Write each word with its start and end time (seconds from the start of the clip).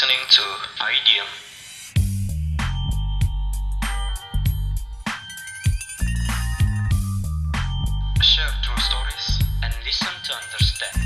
listening 0.00 0.24
to 0.32 0.40
IDM. 0.80 1.28
Share 8.24 8.48
true 8.64 8.80
stories 8.80 9.44
and 9.60 9.76
listen 9.84 10.08
to 10.24 10.32
understand. 10.32 10.96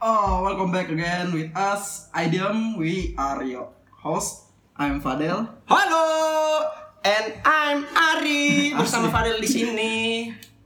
Oh, 0.00 0.40
welcome 0.40 0.72
back 0.72 0.88
again 0.88 1.36
with 1.36 1.52
us, 1.52 2.08
Idiom. 2.16 2.80
We 2.80 3.12
are 3.20 3.44
your 3.44 3.76
host. 3.92 4.48
I'm 4.80 5.04
Fadel. 5.04 5.52
Halo, 5.68 6.64
and 7.04 7.36
I'm 7.44 7.84
Ari 7.92 8.72
bersama 8.80 9.12
Fadel 9.12 9.36
di 9.36 9.48
sini. 9.52 9.92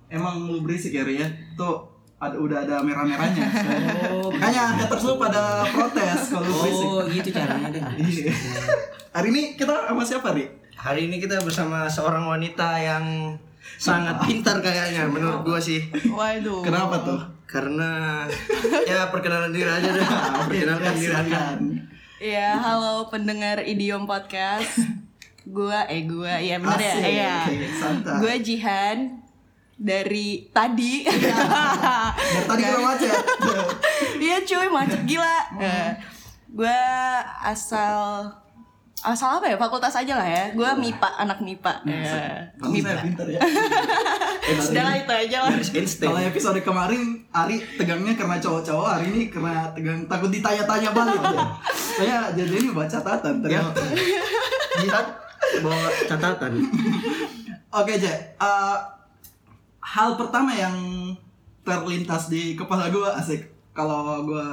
Emang 0.07 0.47
lu 0.47 0.63
berisik 0.63 0.95
ya, 0.95 1.03
Ri, 1.03 1.19
ya? 1.19 1.27
Tuh, 1.59 1.94
ada, 2.17 2.37
udah 2.37 2.59
ada 2.61 2.77
merah-merahnya. 2.81 3.47
Oh, 4.15 4.31
Makanya 4.31 4.65
haters 4.79 5.05
lu 5.05 5.15
pada 5.17 5.63
protes 5.67 6.21
kalau 6.29 6.45
lu 6.45 6.55
berisik. 6.57 6.87
Oh, 6.87 7.01
gitu 7.07 7.29
caranya 7.31 7.69
deh. 7.69 7.83
Iya. 8.01 8.33
Hari 9.13 9.29
ini 9.31 9.43
kita 9.55 9.87
sama 9.87 10.03
siapa, 10.03 10.29
Ri? 10.33 10.45
Hari 10.75 11.07
ini 11.07 11.17
kita 11.19 11.39
bersama 11.41 11.87
seorang 11.87 12.25
wanita 12.25 12.77
yang 12.77 13.05
sangat 13.77 14.21
pintar 14.23 14.59
kayaknya 14.59 15.07
menurut 15.07 15.43
gua 15.43 15.59
sih. 15.59 15.87
Waduh. 16.05 16.63
Kenapa 16.63 16.99
tuh? 17.01 17.21
Karena 17.45 18.25
ya 18.83 19.07
perkenalan 19.09 19.51
diri 19.51 19.69
aja 19.69 19.89
deh. 19.89 20.03
Perkenalkan 20.49 20.83
Ya, 20.85 20.93
diri 20.93 21.07
Anda. 21.09 21.23
silakan. 21.23 21.59
Ya, 22.19 22.49
halo 22.57 23.07
pendengar 23.07 23.61
Idiom 23.61 24.05
Podcast. 24.05 24.81
gua 25.45 25.85
eh 25.87 26.09
gua 26.09 26.41
ya 26.41 26.57
bener 26.57 26.81
ya. 26.81 26.95
Iya. 26.99 27.35
Gua 28.19 28.35
Jihan 28.37 29.23
dari 29.75 30.49
tadi. 30.49 31.03
Dari 31.05 32.47
tadi 32.47 32.63
kita 32.63 32.79
macet. 32.79 33.11
Iya 34.25 34.37
cuy, 34.41 34.69
macet 34.69 35.03
gila. 35.05 35.37
Eh, 35.59 35.89
gua 36.49 36.81
asal 37.43 38.25
asal 39.01 39.37
apa 39.37 39.47
ya? 39.47 39.57
Fakultas 39.59 39.93
aja 39.93 40.15
lah 40.15 40.25
ya. 40.25 40.45
Gua 40.53 40.73
MIPA, 40.75 41.09
anak 41.19 41.39
MIPA. 41.41 41.73
Ya, 41.85 42.41
Kamu 42.57 42.73
MIPA. 42.73 42.89
saya 42.89 43.03
pintar 43.03 43.27
ya. 43.29 43.41
Sudah 44.65 44.85
lah 44.85 44.95
itu 44.95 45.13
aja 45.13 45.37
lah. 45.45 45.51
Kalau 45.75 46.21
episode 46.21 46.61
kemarin 46.61 47.03
Ari 47.29 47.57
tegangnya 47.77 48.15
karena 48.15 48.37
cowok-cowok, 48.39 48.89
hari 48.89 49.07
ini 49.11 49.23
karena 49.29 49.69
tegang 49.73 50.05
takut 50.07 50.31
ditanya-tanya 50.31 50.91
balik 50.93 51.21
ya. 51.21 51.45
Saya 51.75 52.17
jadi 52.33 52.53
ini 52.55 52.71
baca 52.71 52.89
catatan 52.89 53.35
Ya. 53.43 53.61
ternyata. 53.61 53.81
Jihad 54.81 55.07
bawa 55.61 55.87
catatan. 56.07 56.53
Oke, 57.75 57.93
Je. 57.99 58.15
Eh, 58.39 58.77
hal 59.85 60.17
pertama 60.17 60.57
yang 60.57 60.75
terlintas 61.61 62.33
di 62.33 62.57
kepala 62.57 62.89
gue 62.89 63.05
asik. 63.21 63.43
Kalau 63.77 64.25
gue 64.25 64.49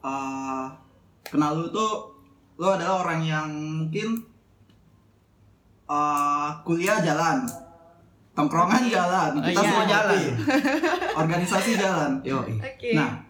eh, 0.00 0.66
kenal 1.28 1.52
lu 1.60 1.66
tuh, 1.68 2.16
lu 2.56 2.66
adalah 2.66 3.04
orang 3.04 3.20
yang 3.20 3.48
mungkin 3.52 4.16
eh, 5.86 6.50
kuliah 6.64 6.98
jalan, 7.04 7.44
tongkrongan 8.32 8.88
jalan, 8.88 9.30
Oh, 9.36 9.42
kita 9.44 9.60
iya. 9.60 9.68
semua 9.68 9.84
jalan. 9.84 10.20
organisasi 11.22 11.70
jalan. 11.76 12.10
Yo. 12.24 12.40
Oke. 12.40 12.96
Nah, 12.96 13.24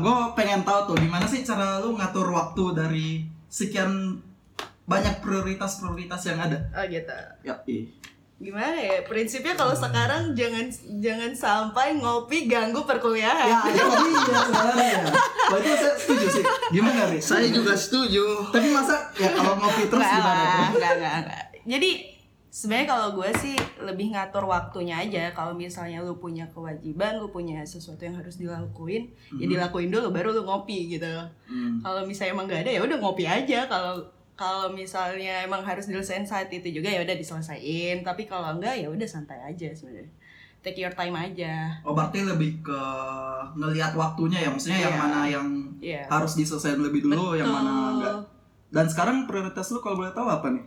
gue 0.00 0.16
pengen 0.34 0.64
tahu 0.66 0.94
tuh 0.94 0.96
gimana 0.98 1.26
sih 1.28 1.46
cara 1.46 1.78
lu 1.78 1.94
ngatur 1.94 2.32
waktu 2.32 2.64
dari 2.74 3.08
sekian 3.46 4.18
banyak 4.84 5.20
prioritas-prioritas 5.24 6.20
yang 6.28 6.38
ada. 6.42 6.58
Oh 6.76 6.84
gitu. 6.88 7.12
Ya, 7.44 7.54
ih. 7.68 7.88
Gimana 8.34 8.74
ya? 8.74 9.06
Prinsipnya 9.06 9.54
kalau 9.54 9.72
sekarang 9.72 10.34
jangan 10.34 10.66
jangan 10.98 11.32
sampai 11.32 11.94
ngopi 11.96 12.50
ganggu 12.50 12.82
perkuliahan. 12.82 13.46
Ya, 13.46 13.58
itu 13.70 14.06
dia 14.26 14.40
sebenarnya. 14.42 15.00
Wah 15.54 15.58
itu 15.62 15.70
saya 15.78 15.94
setuju 15.94 16.26
sih. 16.40 16.44
Gimana 16.74 17.00
Ri? 17.14 17.18
Saya 17.22 17.46
juga 17.48 17.72
setuju. 17.78 18.50
Tapi 18.50 18.68
masa 18.74 19.08
ya 19.16 19.30
kalau 19.32 19.54
ngopi 19.56 19.86
terus 19.86 20.02
Enggak, 20.02 20.18
gimana 20.18 20.42
tuh? 20.42 20.66
enggak, 20.74 20.92
enggak, 20.98 21.14
enggak. 21.22 21.44
Jadi 21.64 21.90
sebenarnya 22.54 22.86
kalau 22.86 23.08
gue 23.18 23.30
sih 23.38 23.56
lebih 23.82 24.06
ngatur 24.14 24.44
waktunya 24.50 24.94
aja. 24.98 25.30
Kalau 25.30 25.54
misalnya 25.54 26.02
lu 26.02 26.18
punya 26.18 26.50
kewajiban, 26.50 27.22
lu 27.22 27.30
punya 27.30 27.62
sesuatu 27.62 28.02
yang 28.02 28.18
harus 28.18 28.38
dilakuin, 28.38 29.14
ya 29.38 29.46
dilakuin 29.46 29.94
dulu 29.94 30.10
baru 30.10 30.34
lu 30.34 30.42
ngopi 30.42 30.98
gitu. 30.98 31.06
Hmm. 31.46 31.82
Kalau 31.82 32.02
misalnya 32.02 32.34
emang 32.34 32.46
nggak 32.50 32.62
ada 32.66 32.70
ya 32.74 32.80
udah 32.82 32.98
ngopi 32.98 33.24
aja. 33.30 33.70
Kalau 33.70 34.10
kalau 34.34 34.66
misalnya 34.68 35.42
emang 35.42 35.62
harus 35.62 35.86
diselesaikan 35.86 36.22
saat 36.22 36.48
itu 36.48 36.68
juga 36.72 36.86
ya 36.86 37.00
udah 37.00 37.14
diselesain. 37.14 38.02
Tapi 38.02 38.22
kalau 38.24 38.50
enggak 38.52 38.74
ya 38.74 38.86
udah 38.86 39.04
santai 39.04 39.38
aja 39.40 39.70
sebenarnya. 39.70 40.10
Take 40.58 40.80
your 40.80 40.90
time 40.90 41.12
aja. 41.12 41.70
Oh 41.80 41.92
berarti 41.92 42.20
lebih 42.20 42.58
ke 42.60 42.80
ngelihat 43.54 43.92
waktunya 43.94 44.40
ya, 44.40 44.48
maksudnya 44.48 44.80
yang 44.82 44.92
Iya. 44.92 45.00
mana 45.00 45.20
yang 45.24 45.46
Iya. 45.78 46.02
harus 46.08 46.32
diselesaikan 46.34 46.80
lebih 46.80 47.04
dulu, 47.04 47.34
yang 47.34 47.46
mana 47.46 47.68
Betul. 47.68 47.90
enggak. 47.94 48.16
Dan 48.70 48.84
sekarang 48.88 49.16
prioritas 49.24 49.70
lu 49.70 49.78
kalau 49.78 49.96
boleh 49.96 50.10
tahu 50.10 50.26
apa 50.26 50.50
nih? 50.50 50.64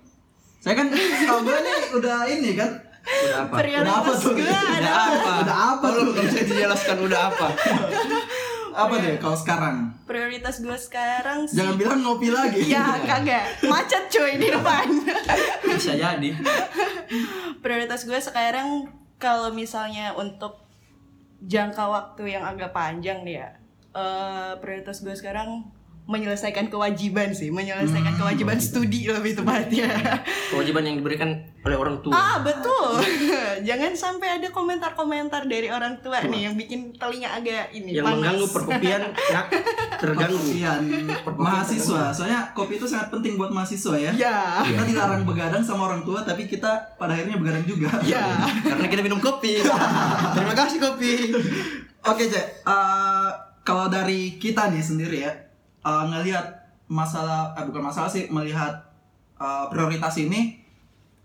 Saya 0.57 0.73
kan 0.75 0.87
kalau 0.89 1.41
gue 1.43 1.57
nih 1.57 1.77
udah 1.93 2.17
ini 2.25 2.51
kan, 2.53 2.71
Udah 3.07 3.39
apa? 3.41 3.55
Udah 3.55 3.87
apa 3.87 4.11
Prioritas 4.11 4.19
tuh? 4.19 4.33
Udah 4.35 4.61
ada 4.69 4.91
apa? 4.91 5.31
Udah 5.41 5.57
apa 5.71 5.85
Tolong 5.87 6.05
tuh? 6.05 6.13
dong 6.13 6.27
saya 6.27 6.43
dijelaskan 6.45 6.97
udah 7.01 7.21
apa. 7.25 7.47
apa 8.77 8.95
deh 9.01 9.17
kalau 9.17 9.33
sekarang? 9.33 9.75
prioritas 10.05 10.61
gue 10.61 10.77
sekarang 10.77 11.49
sih. 11.49 11.57
Jangan 11.57 11.75
bilang 11.75 11.99
ngopi 12.05 12.29
lagi. 12.29 12.61
Ya 12.69 13.01
kagak, 13.01 13.57
macet 13.65 14.05
cuy 14.13 14.37
di 14.37 14.47
depan. 14.53 14.85
Bisa 15.65 15.97
jadi. 15.97 16.29
Prioritas 17.65 18.05
gue 18.05 18.19
sekarang 18.21 18.93
kalau 19.17 19.49
misalnya 19.49 20.13
untuk 20.13 20.61
jangka 21.41 21.83
waktu 21.89 22.37
yang 22.37 22.45
agak 22.45 22.69
panjang 22.69 23.25
nih 23.25 23.41
ya, 23.41 23.49
eh, 23.97 24.51
prioritas 24.61 25.01
gue 25.01 25.13
sekarang 25.17 25.76
menyelesaikan 26.07 26.67
kewajiban 26.67 27.31
sih, 27.31 27.51
menyelesaikan 27.51 28.15
kewajiban 28.15 28.55
studi 28.57 29.05
lebih 29.05 29.35
tepatnya. 29.35 29.91
Kewajiban 30.49 30.83
yang 30.83 30.95
diberikan 30.97 31.29
oleh 31.61 31.75
orang 31.75 31.99
tua. 31.99 32.15
ah 32.15 32.39
betul, 32.39 32.95
jangan 33.67 33.91
sampai 33.91 34.39
ada 34.39 34.47
komentar-komentar 34.49 35.43
dari 35.45 35.67
orang 35.67 35.99
tua 35.99 36.23
nih 36.23 36.47
yang 36.47 36.55
bikin 36.55 36.95
telinga 36.95 37.27
agak 37.33 37.69
ini 37.71 37.91
yang 37.91 38.07
panas. 38.07 38.15
mengganggu 38.17 38.47
perkopian 38.47 39.01
ya 39.11 39.41
terganggu. 39.99 40.39
Perkopian 40.39 40.81
mahasiswa. 41.35 42.03
Soalnya 42.09 42.55
kopi 42.55 42.79
itu 42.79 42.87
sangat 42.87 43.11
penting 43.11 43.35
buat 43.35 43.51
mahasiswa 43.51 43.95
ya. 43.99 44.11
Ya, 44.15 44.63
Kita 44.63 44.83
dilarang 44.85 45.27
begadang 45.27 45.59
sama 45.59 45.91
orang 45.91 46.01
tua, 46.01 46.23
tapi 46.23 46.47
kita 46.47 46.95
pada 46.95 47.11
akhirnya 47.11 47.35
begadang 47.35 47.67
juga. 47.67 47.91
ya. 48.01 48.47
Karena 48.63 48.87
kita 48.87 49.01
minum 49.03 49.19
kopi. 49.19 49.59
Terima 50.35 50.55
kasih 50.55 50.79
kopi. 50.79 51.35
Oke, 52.01 52.31
Cek. 52.31 52.63
Eh, 52.63 53.29
kalau 53.61 53.91
dari 53.91 54.39
kita 54.39 54.71
nih 54.71 54.79
sendiri 54.79 55.17
ya, 55.19 55.31
eh, 55.87 56.03
ngelihat 56.05 56.45
masalah, 56.87 57.55
eh, 57.55 57.63
bukan 57.63 57.83
masalah 57.85 58.07
sih, 58.07 58.27
melihat 58.27 58.73
eh, 59.37 59.65
prioritas 59.69 60.17
ini, 60.17 60.59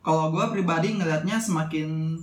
kalau 0.01 0.31
gue 0.31 0.45
pribadi 0.51 0.95
ngelihatnya 0.95 1.39
semakin 1.39 2.15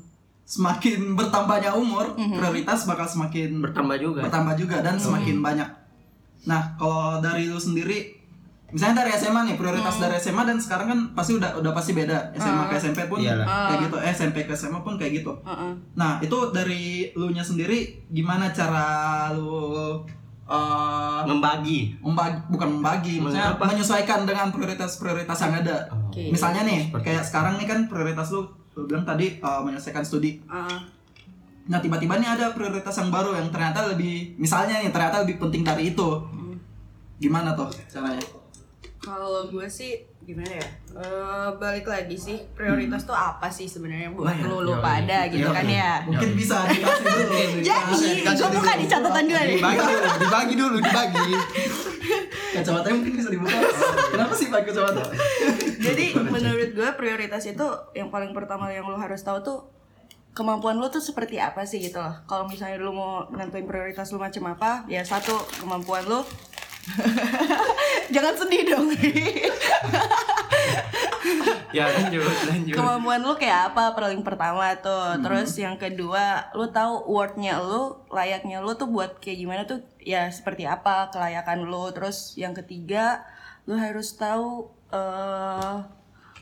semakin 0.44 1.00
bertambahnya 1.20 1.72
umur, 1.74 2.16
prioritas 2.16 2.84
bakal 2.84 3.06
semakin 3.06 3.60
Bertambah 3.60 3.98
juga. 3.98 4.20
bertambah 4.26 4.56
juga 4.56 4.80
dan 4.80 4.96
semakin 4.96 5.40
banyak. 5.40 5.70
Nah, 6.42 6.74
kalau 6.76 7.20
dari 7.20 7.46
lu 7.46 7.60
sendiri, 7.60 8.16
misalnya 8.70 9.04
dari 9.04 9.12
SMA 9.14 9.42
nih, 9.46 9.56
prioritas 9.56 9.96
dari 9.98 10.16
SMA 10.18 10.44
dan 10.44 10.58
sekarang 10.58 10.88
kan 10.88 11.00
pasti 11.14 11.36
udah 11.36 11.54
udah 11.56 11.72
pasti 11.72 11.92
beda. 11.92 12.32
SMA 12.34 12.64
ke 12.66 12.76
SMP 12.78 13.00
pun 13.06 13.20
Iyalah. 13.20 13.46
kayak 13.68 13.80
gitu, 13.86 13.98
eh, 14.00 14.12
SMP 14.12 14.38
ke 14.44 14.54
SMA 14.54 14.80
pun 14.80 14.96
kayak 14.96 15.20
gitu. 15.20 15.36
Heeh. 15.44 15.72
Nah, 15.94 16.18
itu 16.20 16.38
dari 16.50 16.84
lu 17.14 17.30
nya 17.30 17.44
sendiri 17.44 18.08
gimana 18.10 18.50
cara 18.50 18.88
lu 19.32 20.00
eh 20.50 21.22
Membagi. 21.30 21.94
membagi 22.02 22.38
bukan 22.50 22.70
membagi, 22.82 23.22
maksudnya 23.22 23.54
menyesuaikan 23.54 24.26
dengan 24.26 24.50
prioritas-prioritas 24.50 25.38
yang 25.46 25.54
ada. 25.62 25.78
Oke. 26.10 26.34
Misalnya 26.34 26.66
nih, 26.66 26.90
Seperti 26.90 27.06
kayak 27.06 27.24
sekarang 27.30 27.54
nih 27.62 27.68
kan 27.70 27.80
prioritas 27.86 28.34
lu 28.34 28.50
lu 28.74 28.90
bilang 28.90 29.06
tadi 29.06 29.38
eh, 29.38 29.60
menyelesaikan 29.62 30.02
studi. 30.02 30.42
Ah. 30.50 30.82
Nah, 31.70 31.78
tiba-tiba 31.78 32.18
nih 32.18 32.34
ada 32.34 32.50
prioritas 32.50 32.98
yang 32.98 33.14
baru 33.14 33.38
yang 33.38 33.54
ternyata 33.54 33.86
lebih 33.94 34.34
misalnya 34.42 34.82
nih 34.82 34.90
ternyata 34.90 35.22
lebih 35.22 35.38
penting 35.38 35.62
dari 35.62 35.94
itu. 35.94 36.10
Gimana 37.22 37.54
tuh 37.54 37.70
caranya? 37.86 38.39
Kalau 39.00 39.48
gue 39.48 39.64
sih 39.66 39.96
gimana 40.22 40.52
ya? 40.52 40.68
Eh, 40.92 41.50
balik 41.56 41.84
lagi 41.84 42.14
sih 42.14 42.38
prioritas 42.52 43.02
tuh 43.02 43.14
apa 43.14 43.48
sih 43.48 43.66
sebenarnya 43.66 44.12
buat 44.12 44.28
Nah, 44.28 44.36
ya, 44.36 44.46
lu 44.46 44.58
lu 44.62 44.74
yoi. 44.76 44.84
pada 44.84 45.20
gitu 45.26 45.42
Yoi. 45.42 45.56
kan 45.56 45.66
ya? 45.66 45.92
Mungkin 46.04 46.30
bisa 46.36 46.68
dikasih 46.68 47.04
dulu. 47.04 47.34
Jadi, 47.68 48.12
gue 48.22 48.50
buka 48.52 48.72
dulu. 48.72 48.82
di 48.82 48.86
catatan 48.86 49.24
gue 49.26 49.42
nih. 49.42 49.58
Dibagi 49.58 49.80
dulu, 49.80 50.08
dibagi 50.20 50.54
dulu, 50.54 50.78
dibagi. 50.80 51.34
Kacamatanya 52.50 52.96
mungkin 52.96 53.14
bisa 53.16 53.30
dibuka. 53.30 53.58
Kenapa 54.10 54.34
sih 54.34 54.48
pakai 54.48 54.66
kacamata? 54.68 55.04
Jadi 55.80 56.06
menurut 56.20 56.70
gue 56.74 56.90
prioritas 56.94 57.44
itu 57.46 57.66
yang 57.94 58.10
paling 58.10 58.34
pertama 58.34 58.68
yang 58.68 58.84
lu 58.84 58.98
harus 58.98 59.22
tahu 59.22 59.40
tuh 59.40 59.60
kemampuan 60.30 60.78
lu 60.78 60.88
tuh 60.88 61.02
seperti 61.02 61.36
apa 61.36 61.64
sih 61.64 61.80
gitu 61.80 62.00
loh. 62.00 62.16
Kalau 62.26 62.46
misalnya 62.46 62.78
lu 62.78 62.92
mau 62.92 63.26
menentuin 63.28 63.64
prioritas 63.64 64.10
lu 64.10 64.20
macam 64.20 64.50
apa, 64.50 64.84
ya 64.86 65.02
satu 65.02 65.34
kemampuan 65.58 66.06
lu 66.06 66.22
Jangan 68.14 68.34
sedih 68.36 68.64
dong. 68.70 68.88
ya 71.76 71.86
lanjut 71.86 72.26
lanjut. 72.50 72.76
Kemampuan 72.76 73.22
lu 73.22 73.34
kayak 73.38 73.74
apa 73.74 73.94
paling 73.94 74.22
pertama 74.26 74.74
tuh? 74.82 75.22
Terus 75.22 75.54
yang 75.58 75.78
kedua 75.78 76.50
lu 76.58 76.70
tahu 76.74 77.06
wordnya 77.06 77.62
lu 77.62 78.02
layaknya 78.10 78.62
lu 78.66 78.74
tuh 78.74 78.90
buat 78.90 79.22
kayak 79.22 79.38
gimana 79.38 79.62
tuh? 79.70 79.86
Ya 80.02 80.30
seperti 80.34 80.66
apa 80.66 81.14
kelayakan 81.14 81.70
lu? 81.70 81.94
Terus 81.94 82.34
yang 82.36 82.58
ketiga 82.58 83.24
lu 83.70 83.78
harus 83.78 84.18
tahu 84.18 84.74
eh 84.90 85.76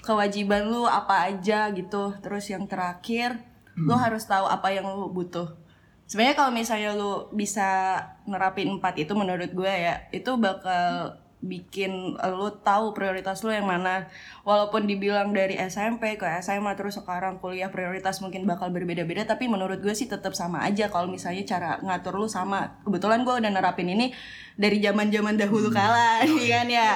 kewajiban 0.08 0.72
lu 0.72 0.88
apa 0.88 1.28
aja 1.28 1.68
gitu. 1.76 2.16
Terus 2.24 2.48
yang 2.48 2.64
terakhir 2.66 3.36
lu 3.78 3.94
harus 3.94 4.26
tahu 4.26 4.50
apa 4.50 4.74
yang 4.74 4.88
lu 4.90 5.12
butuh 5.12 5.67
sebenarnya 6.08 6.36
kalau 6.40 6.52
misalnya 6.56 6.96
lu 6.96 7.28
bisa 7.36 8.00
nerapin 8.24 8.80
empat 8.80 8.96
itu 8.98 9.12
menurut 9.14 9.52
gue 9.52 9.70
ya 9.70 10.08
itu 10.16 10.32
bakal 10.40 11.20
bikin 11.38 12.18
lu 12.18 12.50
tahu 12.66 12.98
prioritas 12.98 13.46
lu 13.46 13.54
yang 13.54 13.70
mana. 13.70 14.10
Walaupun 14.42 14.90
dibilang 14.90 15.30
dari 15.30 15.54
SMP 15.62 16.18
ke 16.18 16.26
SMA 16.42 16.74
terus 16.74 16.98
sekarang 16.98 17.38
kuliah 17.38 17.70
prioritas 17.70 18.18
mungkin 18.26 18.50
bakal 18.50 18.74
berbeda-beda 18.74 19.22
tapi 19.30 19.46
menurut 19.46 19.78
gue 19.78 19.94
sih 19.94 20.10
tetap 20.10 20.34
sama 20.34 20.66
aja 20.66 20.90
kalau 20.90 21.06
misalnya 21.06 21.46
cara 21.46 21.70
ngatur 21.86 22.18
lu 22.18 22.26
sama. 22.26 22.82
Kebetulan 22.82 23.22
gue 23.22 23.34
udah 23.38 23.52
nerapin 23.54 23.86
ini 23.86 24.10
dari 24.58 24.82
zaman 24.82 25.14
zaman 25.14 25.38
dahulu 25.38 25.70
kala 25.70 26.26
iya 26.42 26.66
kan 26.66 26.68
ya? 26.68 26.90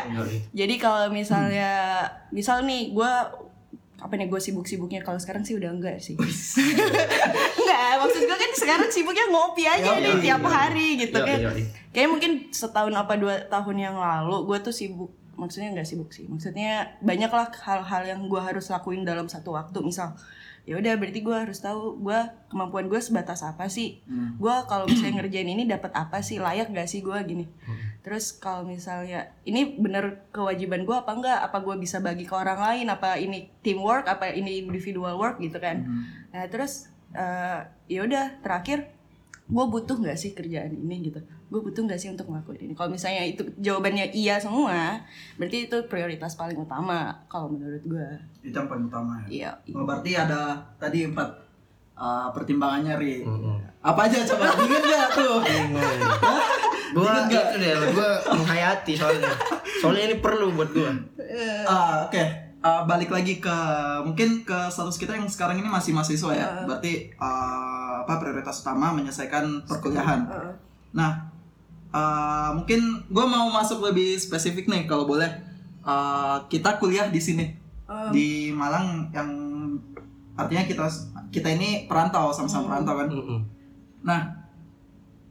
Jadi 0.58 0.76
kalau 0.82 1.14
misalnya 1.14 2.02
misal 2.34 2.66
nih 2.66 2.98
gue 2.98 3.14
apa 4.02 4.14
nih 4.18 4.28
gue 4.28 4.42
sibuk-sibuknya? 4.42 5.06
Kalau 5.06 5.22
sekarang 5.22 5.46
sih 5.46 5.54
udah 5.54 5.70
enggak 5.70 6.02
sih. 6.02 6.18
Enggak 7.62 7.94
maksud 8.02 8.22
gue 8.26 8.38
kan 8.38 8.52
sekarang 8.58 8.90
sibuknya 8.90 9.26
ngopi 9.30 9.64
aja 9.70 10.02
nih 10.02 10.18
tiap 10.20 10.42
hari 10.42 10.98
gitu 10.98 11.22
Yoi, 11.22 11.28
kan. 11.30 11.40
yoi. 11.40 11.64
kayaknya 11.94 12.10
mungkin 12.10 12.32
setahun 12.50 12.94
apa 12.98 13.14
dua 13.22 13.46
tahun 13.46 13.78
yang 13.78 13.96
lalu 14.02 14.50
gue 14.50 14.58
tuh 14.66 14.74
sibuk. 14.74 15.14
Maksudnya 15.38 15.70
nggak 15.74 15.88
sibuk 15.88 16.10
sih. 16.10 16.26
Maksudnya 16.26 16.98
banyak 17.02 17.30
lah 17.30 17.48
hal-hal 17.54 18.02
yang 18.10 18.22
gue 18.26 18.42
harus 18.42 18.68
lakuin 18.74 19.06
dalam 19.06 19.30
satu 19.30 19.54
waktu. 19.54 19.78
Misal 19.86 20.18
ya 20.62 20.78
udah 20.78 20.94
berarti 20.94 21.26
gue 21.26 21.34
harus 21.34 21.58
tahu 21.58 21.98
gue 22.06 22.20
kemampuan 22.54 22.86
gue 22.86 23.02
sebatas 23.02 23.42
apa 23.42 23.66
sih. 23.68 24.02
Gue 24.38 24.56
kalau 24.70 24.86
misalnya 24.86 25.22
ngerjain 25.22 25.50
ini 25.50 25.66
dapat 25.66 25.92
apa 25.98 26.22
sih? 26.22 26.38
Layak 26.38 26.70
gak 26.72 26.90
sih 26.90 27.02
gue 27.02 27.18
gini. 27.26 27.46
Terus 28.02 28.34
kalau 28.38 28.66
misalnya 28.66 29.30
ini 29.46 29.78
bener 29.78 30.26
kewajiban 30.34 30.86
gue 30.86 30.96
apa 30.98 31.12
enggak? 31.14 31.40
Apa 31.50 31.58
gue 31.62 31.76
bisa 31.82 31.98
bagi 32.02 32.26
ke 32.30 32.34
orang 32.38 32.62
lain? 32.62 32.88
Apa 32.90 33.18
ini 33.18 33.50
teamwork? 33.66 34.06
Apa 34.06 34.34
ini 34.34 34.62
individual 34.62 35.18
work 35.18 35.42
gitu 35.42 35.58
kan? 35.58 35.86
Nah 36.34 36.46
terus 36.50 36.90
eh, 37.14 37.60
ya 37.90 38.02
udah 38.06 38.40
terakhir 38.46 38.90
gue 39.52 39.66
butuh 39.68 40.00
nggak 40.00 40.16
sih 40.16 40.32
kerjaan 40.32 40.72
ini 40.72 41.12
gitu 41.12 41.20
gue 41.52 41.60
butuh 41.60 41.84
nggak 41.84 42.00
sih 42.00 42.08
untuk 42.08 42.32
ngelakuin 42.32 42.64
ini 42.64 42.74
kalau 42.74 42.88
misalnya 42.88 43.28
itu 43.28 43.44
jawabannya 43.60 44.08
iya 44.16 44.40
semua 44.40 44.96
berarti 45.36 45.68
itu 45.68 45.78
prioritas 45.86 46.40
paling 46.40 46.56
utama 46.56 47.12
kalau 47.28 47.52
menurut 47.52 47.84
gue 47.84 48.08
Itu 48.40 48.56
yang 48.56 48.72
paling 48.72 48.88
utama 48.88 49.20
ya. 49.28 49.52
iya 49.52 49.52
Oh, 49.76 49.84
berarti 49.84 50.16
ada 50.16 50.56
tadi 50.80 51.06
empat 51.06 51.28
uh, 51.94 52.32
pertimbangannya 52.32 52.96
ri. 52.96 53.22
Mm-mm. 53.22 53.60
Apa 53.84 54.08
aja 54.08 54.24
coba 54.24 54.48
inget 54.58 54.80
gak 54.82 55.08
tuh? 55.12 55.38
nggak? 56.96 57.44
itu 57.48 57.58
deh 57.60 57.74
gua 57.92 58.10
menghayati 58.32 58.94
soalnya 58.96 59.32
soalnya 59.80 60.04
ini 60.12 60.16
perlu 60.20 60.52
buat 60.52 60.72
gua 60.72 60.92
Ah, 61.68 62.08
Oke, 62.08 62.24
Uh, 62.62 62.86
balik 62.86 63.10
lagi 63.10 63.42
ke 63.42 63.58
mungkin 64.06 64.46
ke 64.46 64.70
status 64.70 65.02
kita 65.02 65.18
yang 65.18 65.26
sekarang 65.26 65.58
ini 65.58 65.66
masih 65.66 65.98
mahasiswa 65.98 66.30
ya. 66.30 66.62
Berarti 66.62 67.10
uh, 67.18 68.06
apa 68.06 68.22
prioritas 68.22 68.62
utama 68.62 68.94
menyelesaikan 68.94 69.66
perkuliahan. 69.66 70.22
Nah, 70.94 71.31
uh, 71.94 72.50
mungkin 72.56 73.06
gue 73.08 73.26
mau 73.28 73.52
masuk 73.52 73.84
lebih 73.86 74.18
spesifik 74.18 74.68
nih 74.68 74.88
kalau 74.90 75.06
boleh. 75.08 75.30
Uh, 75.82 76.38
kita 76.46 76.78
kuliah 76.78 77.10
di 77.10 77.18
sini 77.18 77.58
di 78.14 78.54
Malang 78.54 79.10
yang 79.10 79.30
artinya 80.38 80.64
kita 80.64 80.86
kita 81.34 81.50
ini 81.58 81.90
perantau 81.90 82.30
sama-sama 82.30 82.76
perantau 82.76 82.96
kan. 83.02 83.08
Mm-mm. 83.10 83.40
Nah, 84.06 84.22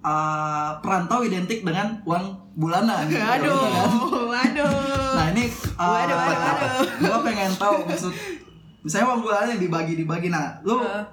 uh, 0.04 0.70
perantau 0.82 1.24
identik 1.24 1.62
dengan 1.62 2.02
uang 2.04 2.24
bulanan. 2.56 3.06
aduh 3.38 3.46
Gitu 3.46 3.54
kan? 3.54 3.88
waduh 4.30 4.72
Nah 5.16 5.26
ini 5.34 5.44
uh, 5.76 5.90
Waduh, 5.90 6.16
waduh, 6.16 6.38
waduh. 6.38 6.86
Gua 7.00 7.18
pengen 7.24 7.52
tahu 7.56 7.76
maksud 7.86 8.12
Misalnya 8.80 9.06
uang 9.12 9.20
bulanan 9.24 9.48
yang 9.56 9.62
dibagi-dibagi 9.62 10.28
Nah 10.32 10.60
lu 10.64 10.80
Heeh. 10.80 11.04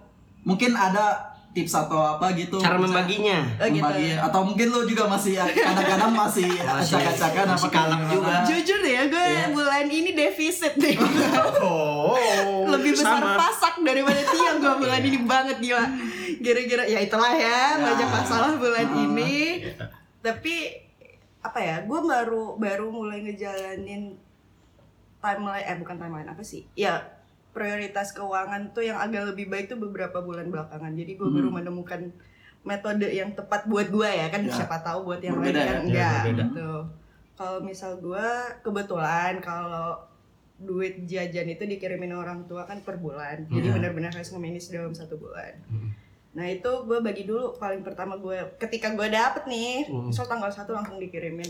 mungkin 0.47 0.71
ada 0.73 1.36
tips 1.57 1.73
atau 1.75 1.97
apa 1.97 2.29
gitu 2.31 2.55
cara 2.57 2.77
membaginya 2.77 3.41
Oh, 3.57 3.65
gitu. 3.65 3.81
membagi 3.81 4.13
atau 4.13 4.39
mungkin 4.43 4.67
lu 4.69 4.85
juga 4.85 5.03
masih 5.07 5.33
kadang-kadang 5.35 6.13
masih 6.13 6.45
acak-acakan 6.77 7.47
apa 7.51 7.67
kalap 7.67 7.99
gimana. 7.99 8.13
juga. 8.13 8.33
jujur 8.45 8.79
deh 8.79 8.93
ya 8.93 9.03
gue 9.07 9.25
Iya. 9.27 9.45
bulan 9.49 9.85
ini 9.87 10.09
defisit 10.13 10.73
deh 10.75 10.93
oh 11.65 12.13
lebih 12.69 12.93
besar 12.93 13.17
sama. 13.17 13.33
pasak 13.35 13.75
daripada 13.81 14.21
tiang 14.23 14.57
gue 14.57 14.73
bulan 14.77 15.01
ini 15.01 15.17
banget 15.23 15.57
gila 15.57 15.85
gara-gara 16.37 16.83
ya 16.85 16.99
itulah 16.99 17.33
ya 17.33 17.61
banyak 17.75 18.09
masalah 18.11 18.51
bulan 18.55 18.85
Ah. 18.85 19.01
ini 19.01 19.33
tapi 20.19 20.55
apa 21.39 21.57
ya 21.57 21.75
gue 21.81 21.99
baru 22.03 22.55
baru 22.55 22.85
mulai 22.87 23.23
ngejalanin 23.23 24.13
timeline 25.17 25.65
eh 25.65 25.75
bukan 25.75 25.95
timeline 25.95 26.27
apa 26.27 26.43
sih 26.43 26.69
ya 26.73 27.16
prioritas 27.57 28.13
keuangan 28.13 28.69
tuh 28.69 28.85
yang 28.85 29.01
agak 29.01 29.33
lebih 29.33 29.49
baik 29.49 29.65
tuh 29.65 29.81
beberapa 29.81 30.21
bulan 30.21 30.53
belakangan. 30.53 30.93
Jadi 30.93 31.17
gue 31.17 31.25
baru 31.25 31.49
menemukan 31.49 32.13
metode 32.61 33.09
yang 33.09 33.33
tepat 33.33 33.65
buat 33.65 33.89
gue 33.89 34.05
ya 34.05 34.29
kan? 34.29 34.45
Ya. 34.45 34.53
siapa 34.53 34.77
tahu 34.85 35.09
buat 35.09 35.17
yang 35.17 35.41
lain 35.41 35.49
Berbeda 35.49 35.61
kan? 35.65 35.73
Ya? 35.73 35.81
enggak 35.81 36.21
Ya, 36.21 36.29
gitu. 36.29 36.69
Kalau 37.33 37.57
misal 37.65 37.97
gue 37.97 38.27
kebetulan 38.61 39.41
kalau 39.41 39.97
duit 40.57 41.05
jajan 41.05 41.49
itu 41.49 41.63
dikirimin 41.65 42.13
orang 42.13 42.45
tua 42.45 42.65
kan 42.65 42.77
per 42.81 42.97
bulan. 42.97 43.45
Jadi 43.49 43.67
Iya. 43.69 43.73
benar-benar 43.73 44.13
harus 44.13 44.29
nge-manage 44.29 44.69
dalam 44.69 44.93
satu 44.93 45.17
bulan. 45.17 45.53
Nah 46.33 46.45
itu 46.45 46.69
gue 46.85 46.99
bagi 47.01 47.25
dulu. 47.25 47.57
Paling 47.57 47.81
pertama 47.81 48.17
gue 48.17 48.37
ketika 48.57 48.93
gue 48.93 49.09
dapet 49.09 49.45
nih 49.45 49.89
Hmm. 49.89 50.09
misal 50.09 50.25
tanggal 50.25 50.49
satu 50.49 50.77
langsung 50.77 50.97
dikirimin. 50.97 51.49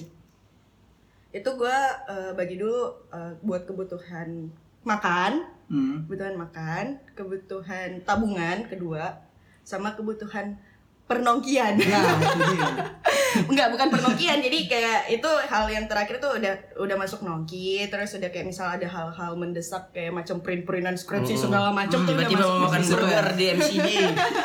Itu 1.31 1.49
gue 1.55 1.77
eh, 2.07 2.31
bagi 2.31 2.55
dulu 2.55 2.95
eh, 3.11 3.33
buat 3.43 3.63
kebutuhan 3.63 4.47
makan 4.81 5.31
Hmm. 5.67 6.03
kebutuhan 6.03 6.35
makan 6.37 6.85
kebutuhan 7.11 7.89
tabungan 8.01 8.63
kedua 8.65 9.19
sama 9.61 9.91
kebutuhan 9.91 10.55
pernongkian 11.03 11.75
Ya 11.75 11.99
itu 12.03 12.43
dia 12.45 12.71
Enggak, 13.47 13.69
bukan 13.69 13.87
pernongkian. 13.89 14.39
Jadi 14.39 14.65
kayak 14.65 15.07
itu 15.09 15.27
hal 15.45 15.67
yang 15.67 15.85
terakhir 15.85 16.17
tuh 16.17 16.31
udah 16.33 16.51
udah 16.77 16.95
masuk 16.97 17.21
nongki, 17.21 17.85
terus 17.85 18.11
udah 18.11 18.27
kayak 18.27 18.43
misal 18.45 18.65
ada 18.67 18.83
hal-hal 18.83 19.35
mendesak 19.35 19.91
kayak 19.91 20.09
macam 20.11 20.39
print-printan 20.39 20.95
skripsi 20.95 21.35
Hmm. 21.35 21.43
segala 21.45 21.69
macam 21.69 22.01
tuh 22.01 22.11
udah 22.13 22.25
tiba-tiba 22.25 22.39
masuk 22.41 22.49
mau 22.49 22.65
makan 22.65 22.81
burger 22.83 23.05
ya. 23.27 23.35
di 23.35 23.45
MCD 23.53 23.87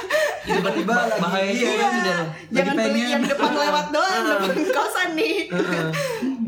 tiba-tiba 0.53 0.93
lagi- 0.99 1.21
bahaya 1.21 1.47
iya, 1.49 1.71
iya. 1.71 2.17
Jangan 2.53 2.75
beli 2.77 3.03
yang 3.09 3.23
depan 3.25 3.53
lewat 3.57 3.87
doang, 3.89 4.23
depan 4.29 4.51
kosan 4.69 5.11
nih. 5.15 5.37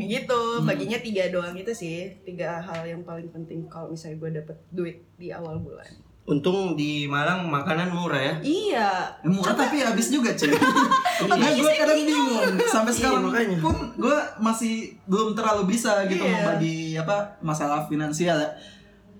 Heeh. 0.05 0.21
gitu, 0.21 0.39
baginya 0.61 0.97
tiga 0.97 1.23
doang 1.27 1.53
itu 1.53 1.71
sih. 1.71 1.97
Tiga 2.21 2.57
hal 2.57 2.81
yang 2.83 3.01
paling 3.01 3.27
penting 3.27 3.65
kalau 3.65 3.89
misalnya 3.89 4.17
gue 4.17 4.31
dapet 4.35 4.57
duit 4.69 4.97
di 5.15 5.29
awal 5.29 5.57
bulan. 5.57 5.89
untung 6.25 6.73
di 6.73 7.05
Malang 7.05 7.45
makanan 7.45 7.93
murah 7.93 8.17
ya 8.17 8.33
Iya. 8.41 8.89
Eh, 9.21 9.29
Murah 9.29 9.53
tapi 9.53 9.77
habis 9.77 10.09
juga 10.09 10.33
cuy 10.33 10.49
Nah 11.29 11.37
gue 11.37 11.61
saya 11.63 11.85
kadang 11.85 12.01
bingung. 12.01 12.41
bingung 12.49 12.65
Sampai 12.65 12.89
Iya, 12.89 12.97
sekarang 12.97 13.21
makanya. 13.23 13.57
pun 13.61 13.75
gue 13.93 14.17
masih 14.39 14.73
belum 15.05 15.37
terlalu 15.37 15.69
bisa 15.69 16.01
gitu 16.05 16.17
Iya. 16.19 16.33
membagi 16.35 16.77
apa 16.97 17.17
masalah 17.39 17.85
finansial 17.85 18.35
ya 18.35 18.49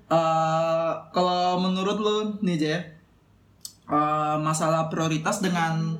Eh, 0.07 0.91
Kalau 1.11 1.57
menurut 1.59 1.93
lu 1.95 2.15
nih 2.41 2.57
Jay 2.57 2.73
eh, 3.85 4.35
Masalah 4.39 4.85
prioritas 4.87 5.37
dengan 5.39 5.93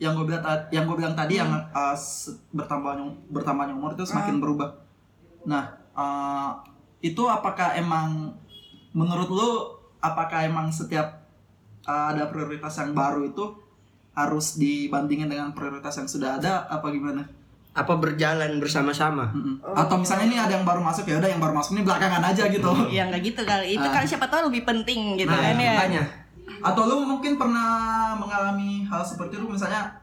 yang 0.00 0.16
gue 0.16 0.24
bilang 0.24 0.40
yang 0.70 0.84
gue 0.84 0.96
bilang 0.96 1.12
tadi 1.12 1.36
yang 1.36 1.52
eh, 1.52 1.92
se- 1.94 2.32
bertambahnya 2.50 3.04
bertambahnya 3.28 3.72
umur 3.72 3.92
itu 3.92 4.02
semakin 4.02 4.40
berubah. 4.40 4.72
Nah, 5.44 5.64
eh, 5.92 6.50
itu 7.02 7.22
apakah 7.22 7.72
emang 7.74 8.32
menurut 8.90 9.28
lu 9.28 9.50
apakah 9.98 10.42
emang 10.42 10.68
setiap 10.70 11.20
eh, 11.82 12.06
ada 12.10 12.26
prioritas 12.26 12.72
yang 12.76 12.90
baru 12.92 13.24
itu 13.26 13.44
harus 14.10 14.56
dibandingin 14.56 15.28
dengan 15.28 15.52
prioritas 15.52 15.94
yang 15.94 16.08
sudah 16.08 16.36
ada 16.36 16.64
apa 16.66 16.88
gimana? 16.88 17.24
apa 17.70 17.94
berjalan 17.94 18.58
bersama-sama 18.58 19.30
Mm-mm. 19.30 19.62
Atau 19.62 19.94
misalnya 19.94 20.26
ini 20.26 20.34
ada 20.34 20.58
yang 20.58 20.66
baru 20.66 20.82
masuk 20.82 21.06
ya 21.06 21.22
udah 21.22 21.30
yang 21.30 21.38
baru 21.38 21.54
masuk 21.54 21.78
ini 21.78 21.86
belakangan 21.86 22.18
aja 22.18 22.50
gitu. 22.50 22.66
Ya 22.90 23.06
nggak 23.06 23.22
gitu 23.22 23.46
kali. 23.46 23.78
Itu 23.78 23.86
Ah. 23.86 23.94
kan 23.94 24.02
siapa 24.02 24.26
tahu 24.26 24.50
lebih 24.50 24.66
penting 24.66 25.14
gitu 25.14 25.30
nah 25.30 25.38
kan 25.38 25.54
ya. 25.54 25.70
makanya 25.70 26.02
Atau 26.60 26.82
lu 26.84 27.02
mungkin 27.02 27.34
pernah 27.34 27.68
mengalami 28.14 28.84
hal 28.84 29.00
seperti 29.00 29.36
itu 29.36 29.46
misalnya 29.46 30.00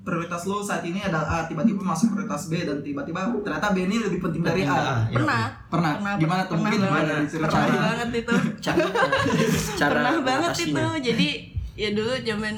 prioritas 0.00 0.48
lu 0.48 0.64
saat 0.64 0.80
ini 0.80 0.96
adalah 0.98 1.28
A 1.28 1.38
tiba-tiba 1.44 1.84
masuk 1.84 2.16
prioritas 2.16 2.48
B 2.48 2.64
dan 2.64 2.80
tiba-tiba 2.80 3.28
ternyata 3.44 3.70
B 3.70 3.84
ini 3.84 4.00
lebih 4.00 4.18
penting 4.18 4.40
dari 4.40 4.64
A. 4.64 5.04
Ya, 5.06 5.12
Pernah. 5.12 5.42
Pernah? 5.68 5.92
Pernah, 6.00 6.12
Gimana 6.16 6.42
tuh? 6.42 6.56
pernah 6.56 6.70
Mungkin 6.72 6.80
banget. 6.80 7.04
gimana? 7.28 7.48
Pernah 7.52 7.80
banget 7.84 8.08
itu. 8.16 8.34
cara 8.60 8.84
cara 9.76 9.92
pernah 9.92 10.14
banget 10.24 10.52
itu 10.64 10.84
jadi 11.04 11.28
ya 11.76 11.88
dulu 11.92 12.12
zaman 12.24 12.56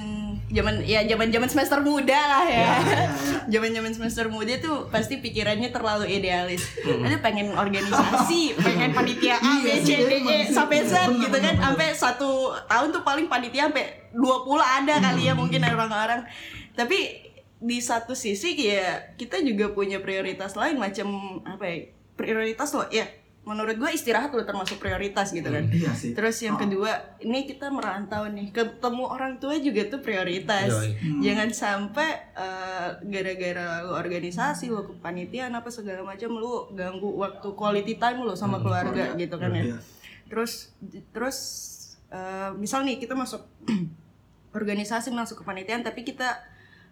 zaman 0.52 0.84
ya 0.84 1.00
zaman 1.08 1.32
zaman 1.32 1.48
semester 1.48 1.80
muda 1.80 2.20
lah 2.20 2.44
ya. 2.44 2.52
Ya, 2.52 2.60
ya, 2.68 2.76
ya. 2.84 3.08
zaman 3.48 3.70
zaman 3.72 3.92
semester 3.96 4.28
muda 4.28 4.54
tuh 4.60 4.86
pasti 4.92 5.18
pikirannya 5.18 5.72
terlalu 5.72 6.12
idealis. 6.12 6.68
Hmm. 6.84 7.08
ada 7.08 7.16
pengen 7.24 7.56
organisasi 7.56 8.60
pengen 8.60 8.92
panitia 8.92 9.40
A 9.40 9.64
B 9.64 9.66
Iya 9.66 9.76
C 9.80 9.88
D 10.04 10.12
E 10.20 10.38
sampai 10.52 10.84
Z 10.84 11.08
gitu 11.16 11.36
kan. 11.40 11.54
sampai 11.56 11.88
satu 11.96 12.52
tahun 12.68 12.92
tuh 12.92 13.02
paling 13.02 13.26
panitia 13.32 13.72
sampai 13.72 14.12
20 14.12 14.20
ada 14.60 14.94
kali 15.00 15.26
ya 15.26 15.32
mungkin 15.32 15.64
orang-orang. 15.64 16.28
Tapi 16.76 16.98
di 17.62 17.78
satu 17.80 18.12
sisi 18.12 18.52
ya 18.58 19.14
kita 19.16 19.40
juga 19.40 19.72
punya 19.72 20.02
prioritas 20.02 20.58
lain 20.58 20.76
macam 20.82 21.40
apa 21.46 21.64
ya 21.64 21.76
prioritas 22.18 22.74
loh 22.74 22.90
ya 22.90 23.06
menurut 23.42 23.74
gue 23.74 23.90
istirahat 23.90 24.30
udah 24.30 24.46
termasuk 24.46 24.78
prioritas 24.78 25.34
gitu 25.34 25.50
kan 25.50 25.66
Iya 25.66 25.90
sih. 25.98 26.14
Terus 26.14 26.38
yang 26.40 26.54
Oh. 26.54 26.62
kedua, 26.62 26.94
ini 27.18 27.42
kita 27.42 27.74
merantau 27.74 28.30
nih, 28.30 28.54
ketemu 28.54 29.02
orang 29.02 29.42
tua 29.42 29.58
juga 29.58 29.82
tuh 29.90 29.98
prioritas. 29.98 30.70
Yoi. 30.70 30.94
Hmm. 30.94 31.18
Jangan 31.18 31.48
sampai 31.50 32.08
eh, 32.38 32.88
gara-gara 33.02 33.82
lu 33.82 33.98
organisasi, 33.98 34.70
lu 34.70 34.86
kepanitiaan 34.86 35.50
apa 35.52 35.74
segala 35.74 36.06
macam 36.06 36.30
lu 36.38 36.70
ganggu 36.70 37.18
waktu 37.18 37.48
quality 37.52 37.98
time 37.98 38.22
lu 38.22 38.38
sama 38.38 38.62
keluarga 38.62 39.10
gitu 39.18 39.34
kan 39.34 39.50
ya. 39.50 39.74
Iya. 39.74 39.76
Terus 40.30 40.70
terus 41.10 41.38
eh, 42.08 42.50
misal 42.54 42.86
nih 42.86 43.02
kita 43.02 43.18
masuk 43.18 43.42
organisasi 44.54 45.10
masuk 45.10 45.42
kepanitiaan 45.42 45.82
tapi 45.82 46.04
kita 46.04 46.38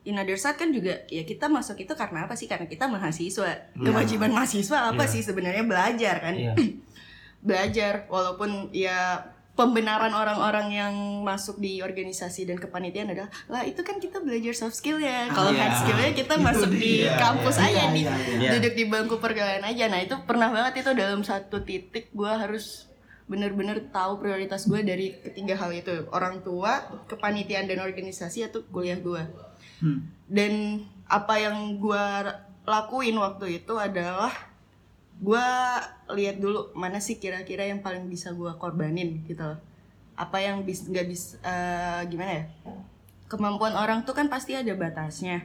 in 0.02 0.16
other 0.16 0.35
side 0.35 0.57
kan 0.57 0.69
juga 0.69 1.04
ya 1.07 1.23
kita 1.23 1.47
masuk 1.47 1.76
itu 1.78 1.92
karena 1.92 2.25
apa 2.25 2.33
sih 2.33 2.45
karena 2.45 2.64
kita 2.64 2.87
mahasiswa 2.87 3.73
kewajiban 3.75 4.30
mahasiswa 4.30 4.88
apa 4.88 5.02
Iya. 5.02 5.12
sih 5.12 5.21
sebenarnya 5.23 5.62
belajar 5.62 6.16
kan 6.19 6.35
Iya. 6.35 6.52
belajar 7.40 8.04
walaupun 8.07 8.69
ya 8.71 9.25
pembenaran 9.50 10.09
orang-orang 10.11 10.69
yang 10.71 10.95
masuk 11.21 11.57
di 11.57 11.80
organisasi 11.80 12.45
dan 12.45 12.57
kepanitiaan 12.57 13.12
adalah 13.12 13.28
lah 13.47 13.61
itu 13.61 13.80
kan 13.80 13.97
kita 13.97 14.16
belajar 14.19 14.57
soft 14.57 14.73
skill 14.75 14.97
ya 14.97 15.28
kalau 15.28 15.52
Iya. 15.52 15.61
hard 15.61 15.75
skillnya 15.78 16.11
kita 16.14 16.35
Itu 16.35 16.42
masuk 16.42 16.71
di 16.71 16.92
dia. 17.02 17.12
kampus 17.19 17.57
Iya, 17.57 17.66
aja 17.66 17.76
iya, 17.76 17.88
di 17.90 18.00
iya, 18.00 18.14
iya. 18.38 18.50
duduk 18.50 18.73
di 18.75 18.85
bangku 18.87 19.16
pergaulan 19.19 19.61
aja 19.62 19.85
nah 19.87 20.00
itu 20.00 20.16
pernah 20.23 20.49
banget 20.49 20.80
itu 20.80 20.90
dalam 20.95 21.21
satu 21.21 21.61
titik 21.61 22.09
gue 22.11 22.30
harus 22.30 22.88
bener-bener 23.26 23.78
tahu 23.90 24.19
prioritas 24.19 24.64
gue 24.64 24.80
dari 24.80 25.14
ketiga 25.14 25.54
hal 25.54 25.71
itu 25.71 26.09
orang 26.11 26.40
tua 26.40 26.80
kepanitiaan 27.07 27.64
dan 27.64 27.78
organisasi 27.78 28.42
atau 28.42 28.64
kuliah 28.66 28.99
gue 28.99 29.23
Hmm. 29.81 30.05
dan 30.29 30.85
apa 31.09 31.41
yang 31.41 31.81
gue 31.81 32.05
lakuin 32.65 33.17
waktu 33.17 33.59
itu 33.59 33.75
adalah 33.75 34.31
gue 35.21 35.47
lihat 36.15 36.41
dulu 36.41 36.73
mana 36.73 36.97
sih 36.97 37.17
kira-kira 37.17 37.65
yang 37.65 37.81
paling 37.81 38.07
bisa 38.07 38.33
gue 38.33 38.53
korbanin 38.57 39.21
gitu 39.25 39.41
loh. 39.41 39.59
Apa 40.17 40.41
yang 40.41 40.65
bis 40.65 40.85
nggak 40.85 41.07
bisa 41.09 41.41
eh, 41.41 42.01
gimana 42.09 42.33
ya? 42.41 42.45
Kemampuan 43.27 43.73
orang 43.73 44.05
tuh 44.05 44.13
kan 44.13 44.29
pasti 44.29 44.57
ada 44.57 44.73
batasnya. 44.73 45.45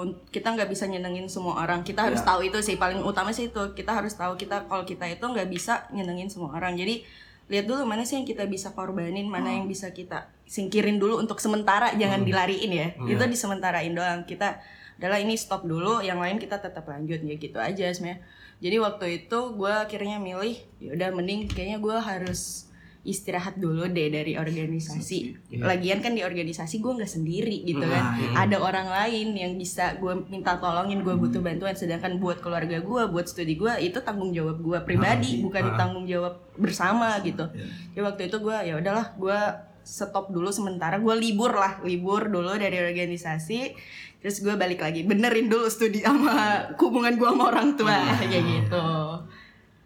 Un- 0.00 0.16
kita 0.32 0.56
nggak 0.56 0.72
bisa 0.72 0.88
nyenengin 0.88 1.28
semua 1.28 1.60
orang. 1.60 1.84
Kita 1.84 2.08
harus 2.08 2.24
Ya. 2.24 2.26
tahu 2.32 2.40
itu 2.48 2.58
sih 2.64 2.80
paling 2.80 3.04
utama 3.04 3.30
sih 3.30 3.52
itu. 3.52 3.62
Kita 3.76 3.92
harus 3.92 4.16
tahu 4.16 4.34
kita 4.34 4.64
kalau 4.66 4.84
kita 4.88 5.04
itu 5.06 5.22
nggak 5.22 5.48
bisa 5.52 5.84
nyenengin 5.92 6.32
semua 6.32 6.56
orang. 6.56 6.74
Jadi 6.74 7.04
lihat 7.50 7.66
dulu 7.66 7.82
mana 7.82 8.06
sih 8.06 8.14
yang 8.14 8.24
kita 8.24 8.46
bisa 8.46 8.70
korbanin 8.70 9.26
mana 9.26 9.50
yang 9.50 9.66
bisa 9.66 9.90
kita 9.90 10.30
singkirin 10.46 11.02
dulu 11.02 11.18
untuk 11.18 11.42
sementara 11.42 11.90
jangan 11.98 12.22
dilariin 12.22 12.70
ya. 12.70 12.88
Itu 13.02 13.26
disementarain 13.26 13.90
doang. 13.90 14.22
Kita 14.22 14.62
adalah 15.02 15.18
ini 15.18 15.34
stop 15.34 15.66
dulu 15.66 15.98
yang 15.98 16.22
lain 16.22 16.38
kita 16.38 16.62
tetap 16.62 16.86
lanjut 16.86 17.18
ya 17.26 17.34
gitu 17.34 17.58
aja 17.58 17.90
sebenarnya. 17.90 18.22
Jadi 18.60 18.76
waktu 18.78 19.06
itu 19.24 19.38
gue 19.58 19.72
akhirnya 19.72 20.22
milih 20.22 20.62
ya 20.78 20.94
udah 20.94 21.08
mending 21.10 21.50
kayaknya 21.50 21.82
gue 21.82 21.96
harus 21.98 22.69
istirahat 23.00 23.56
dulu 23.56 23.86
deh 23.86 24.08
dari 24.08 24.36
organisasi. 24.36 25.18
Iya. 25.50 25.64
lagian 25.64 25.98
kan 25.98 26.12
di 26.12 26.20
organisasi 26.20 26.78
gue 26.78 26.92
nggak 26.92 27.08
sendiri 27.10 27.64
gitu 27.64 27.80
Nah, 27.80 27.88
kan. 27.88 28.04
iya. 28.14 28.30
ada 28.38 28.56
orang 28.56 28.86
lain 28.86 29.32
yang 29.32 29.52
bisa 29.54 29.96
gue 29.96 30.20
minta 30.26 30.56
tolongin 30.56 31.00
gue 31.00 31.14
butuh 31.14 31.40
bantuan. 31.40 31.72
Sedangkan 31.72 32.16
buat 32.16 32.38
keluarga 32.38 32.76
gue 32.78 33.02
buat 33.06 33.24
studi 33.24 33.54
gue 33.54 33.72
itu 33.80 33.98
tanggung 34.00 34.30
jawab 34.30 34.60
gue 34.60 34.78
pribadi 34.82 35.40
Ah, 35.40 35.42
bukan 35.42 35.64
ah. 35.64 35.76
tanggung 35.76 36.04
jawab 36.04 36.34
bersama 36.54 37.16
gitu. 37.20 37.48
Iya. 37.50 37.66
ya 37.92 38.00
waktu 38.04 38.28
itu 38.28 38.36
gue 38.36 38.56
ya 38.60 38.76
udahlah 38.76 39.16
gue 39.16 39.38
stop 39.80 40.28
dulu 40.28 40.52
sementara. 40.52 40.96
Gue 40.96 41.14
libur 41.14 41.50
lah 41.52 41.80
libur 41.80 42.28
dulu 42.28 42.52
dari 42.54 42.76
organisasi. 42.78 43.72
Terus 44.20 44.36
gue 44.38 44.52
balik 44.52 44.84
lagi 44.84 45.00
benerin 45.00 45.48
dulu 45.48 45.64
studi 45.66 46.04
sama 46.04 46.68
hubungan 46.76 47.16
gue 47.16 47.24
sama 47.24 47.48
orang 47.48 47.72
tua 47.72 47.96
kayak 48.20 48.44
gitu 48.44 48.84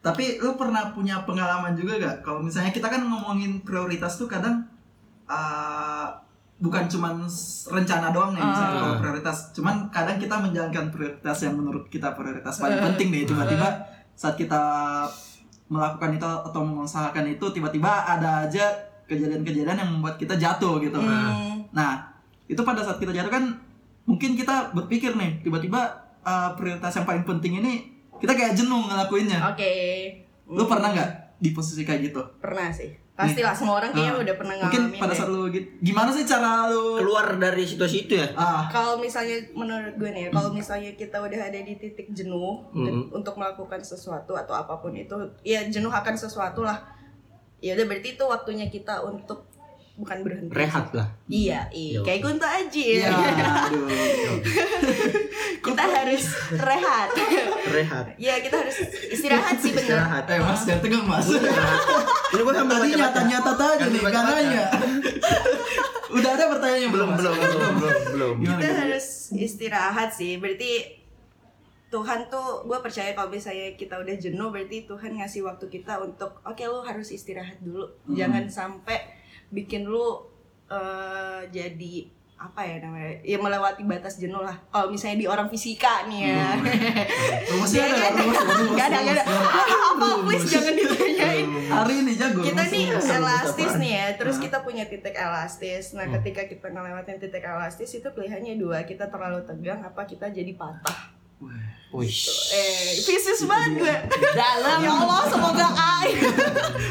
Tapi 0.04 0.36
lu 0.36 0.52
pernah 0.54 0.92
punya 0.92 1.24
pengalaman 1.24 1.72
juga 1.72 1.96
gak? 1.96 2.16
Kalau 2.20 2.44
misalnya 2.44 2.68
kita 2.68 2.92
kan 2.92 3.08
ngomongin 3.08 3.64
prioritas 3.64 4.20
tuh 4.20 4.28
kadang 4.28 4.60
uh, 5.24 6.04
bukan 6.60 6.84
cuman 6.84 7.24
rencana 7.66 8.12
doang 8.12 8.36
nih 8.36 8.44
misalnya 8.44 8.74
Ah. 8.76 8.80
kalau 8.84 8.94
prioritas. 9.00 9.36
Cuman 9.56 9.88
kadang 9.88 10.20
kita 10.20 10.36
menjalankan 10.36 10.92
prioritas 10.92 11.38
yang 11.40 11.56
menurut 11.56 11.88
kita 11.88 12.12
prioritas 12.12 12.60
paling 12.60 12.76
Eh. 12.78 12.84
penting 12.84 13.08
nih. 13.10 13.22
Tiba-tiba 13.24 13.68
saat 14.12 14.36
kita 14.36 14.60
melakukan 15.66 16.14
itu 16.14 16.28
atau 16.28 16.60
mengusahakan 16.60 17.24
itu 17.26 17.44
tiba-tiba 17.50 18.04
ada 18.04 18.44
aja 18.44 18.68
kejadian-kejadian 19.08 19.80
yang 19.80 19.90
membuat 19.90 20.20
kita 20.20 20.36
jatuh 20.36 20.76
gitu. 20.80 21.00
Hmm. 21.00 21.64
Nah, 21.72 22.12
itu 22.44 22.60
pada 22.60 22.84
saat 22.84 23.00
kita 23.00 23.10
jatuh 23.10 23.32
kan 23.32 23.44
mungkin 24.04 24.36
kita 24.36 24.76
berpikir 24.76 25.16
nih, 25.16 25.40
tiba-tiba 25.40 25.80
uh, 26.20 26.52
prioritas 26.52 26.92
yang 26.92 27.08
paling 27.08 27.24
penting 27.24 27.64
ini 27.64 27.93
kita 28.16 28.32
kayak 28.32 28.52
jenuh 28.54 28.82
ngelakuinnya. 28.84 29.40
oke 29.46 29.72
Lu 30.46 30.64
pernah 30.64 30.90
nggak 30.90 31.10
di 31.36 31.50
posisi 31.50 31.82
kayak 31.82 32.00
gitu? 32.04 32.20
pernah 32.36 32.68
sih 32.68 32.90
pastilah 33.10 33.54
semua 33.54 33.78
orang 33.78 33.90
kayaknya 33.90 34.10
Ah, 34.12 34.20
udah 34.20 34.34
pernah 34.34 34.54
Mungkin 34.58 34.80
ngalamin 34.84 34.98
pada 34.98 35.08
deh. 35.08 35.16
saat 35.16 35.30
lu 35.30 35.46
gitu, 35.46 35.66
gimana 35.80 36.10
sih 36.10 36.24
cara 36.24 36.66
lu 36.66 36.98
Keluar 36.98 37.26
dari 37.36 37.62
situasi 37.62 37.96
itu 38.02 38.14
ya? 38.16 38.26
ah 38.34 38.66
kalau 38.66 38.98
misalnya 38.98 39.38
menurut 39.52 39.94
gue 39.94 40.10
nih, 40.10 40.24
kalau 40.28 40.50
misalnya 40.50 40.90
kita 40.92 41.16
udah 41.16 41.40
ada 41.40 41.58
di 41.60 41.74
titik 41.74 42.10
jenuh 42.10 42.66
Mhm. 42.72 43.12
untuk 43.12 43.34
melakukan 43.34 43.78
sesuatu 43.80 44.34
atau 44.34 44.50
apa 44.52 44.74
pun 44.76 44.90
itu, 44.92 45.14
ya 45.42 45.62
jenuh 45.64 45.88
akan 45.88 46.14
sesuatu 46.14 46.60
lah. 46.60 46.82
Ya 47.60 47.72
udah 47.72 47.86
berarti 47.86 48.12
itu 48.12 48.24
waktunya 48.24 48.66
kita 48.66 48.98
untuk 49.00 49.46
bukan 49.94 50.16
berhenti. 50.20 50.50
Rehat 50.50 50.90
lah. 50.90 51.06
Iya, 51.26 51.70
iya. 51.70 52.02
Kayak 52.02 52.20
Kunto 52.22 52.42
Aji. 52.44 52.98
Iya, 52.98 53.08
aduh. 53.14 53.86
kita 55.64 55.84
harus 55.86 56.24
rehat. 56.52 57.08
Rehat. 57.70 58.04
ya 58.18 58.34
kita 58.38 58.56
harus 58.58 58.76
istirahat 59.08 59.56
sih 59.56 59.70
bener. 59.70 59.86
Istirahat. 59.86 60.24
Eh 60.26 60.38
mas, 60.38 60.60
jangan 60.66 60.80
tegang 60.82 61.04
mas. 61.06 61.26
Ini 61.30 62.40
gua 62.42 62.52
sambil 62.52 62.76
Tadi 62.76 62.88
baca-baca. 62.90 63.00
nyata-nyata 63.00 63.52
tadi 63.54 63.84
nih, 63.86 64.00
gak 64.00 64.04
baca-baca. 64.04 64.34
nanya. 64.34 64.64
Udah 66.10 66.30
ada 66.30 66.44
pertanyaannya 66.46 66.88
Belum, 66.90 67.08
belum, 67.14 67.32
belum, 67.34 67.72
belum, 67.74 67.94
belum. 68.12 68.34
Kita 68.58 68.74
harus 68.76 69.06
istirahat 69.32 70.10
sih 70.10 70.38
berarti 70.38 71.03
Tuhan 71.94 72.26
tuh 72.26 72.66
gue 72.66 72.78
percaya 72.82 73.14
kalau 73.14 73.30
misalnya 73.30 73.70
kita 73.78 73.94
udah 73.94 74.16
jenuh 74.18 74.50
berarti 74.50 74.82
Tuhan 74.82 75.14
ngasih 75.14 75.46
waktu 75.46 75.70
kita 75.70 76.02
untuk 76.02 76.42
oke 76.42 76.58
lu 76.60 76.82
harus 76.82 77.08
istirahat 77.08 77.62
dulu 77.62 77.86
Hmm. 78.02 78.18
jangan 78.18 78.44
sampai 78.50 78.98
bikin 79.48 79.86
lu 79.86 80.18
eh, 80.66 81.46
jadi 81.48 82.10
apa 82.34 82.60
ya 82.60 82.82
namanya 82.82 83.14
ya 83.22 83.38
melewati 83.38 83.86
batas 83.86 84.18
jenuh 84.18 84.42
lah 84.42 84.58
kalau 84.68 84.90
misalnya 84.90 85.22
di 85.22 85.26
orang 85.30 85.46
fisika 85.46 86.02
nih 86.10 86.34
ya 86.34 86.58
Iya 87.64 87.82
ada 87.86 87.94
nggak? 87.94 88.12
Ada, 88.74 88.98
gak 89.00 89.14
ada. 89.16 89.24
Apa 89.94 90.06
please 90.26 90.46
jangan 90.50 90.74
ditanyain. 90.74 91.46
Hari 91.70 91.94
ini 91.94 92.12
jago. 92.14 92.42
Kita 92.42 92.62
nih 92.66 92.84
elastis 92.92 93.72
nih 93.78 93.92
ya, 93.94 94.06
terus 94.18 94.36
kita 94.36 94.60
punya 94.60 94.84
titik 94.84 95.14
elastis. 95.14 95.94
Nah, 95.94 96.06
ketika 96.10 96.44
kita 96.44 96.68
ngelewatin 96.68 97.18
titik 97.18 97.42
elastis 97.42 97.90
itu 97.94 98.08
pilihannya 98.10 98.58
dua, 98.58 98.82
kita 98.82 99.08
terlalu 99.08 99.42
tegang 99.46 99.80
apa 99.80 100.04
kita 100.04 100.28
jadi 100.28 100.52
patah. 100.54 101.13
Wih. 101.94 102.10
Eh, 102.50 102.98
Pisces 103.06 103.46
banget 103.46 103.86
gue. 103.86 103.94
Dalam. 104.34 104.82
Ya 104.82 104.90
Allah, 104.90 105.22
semoga 105.30 105.66
air. 106.02 106.26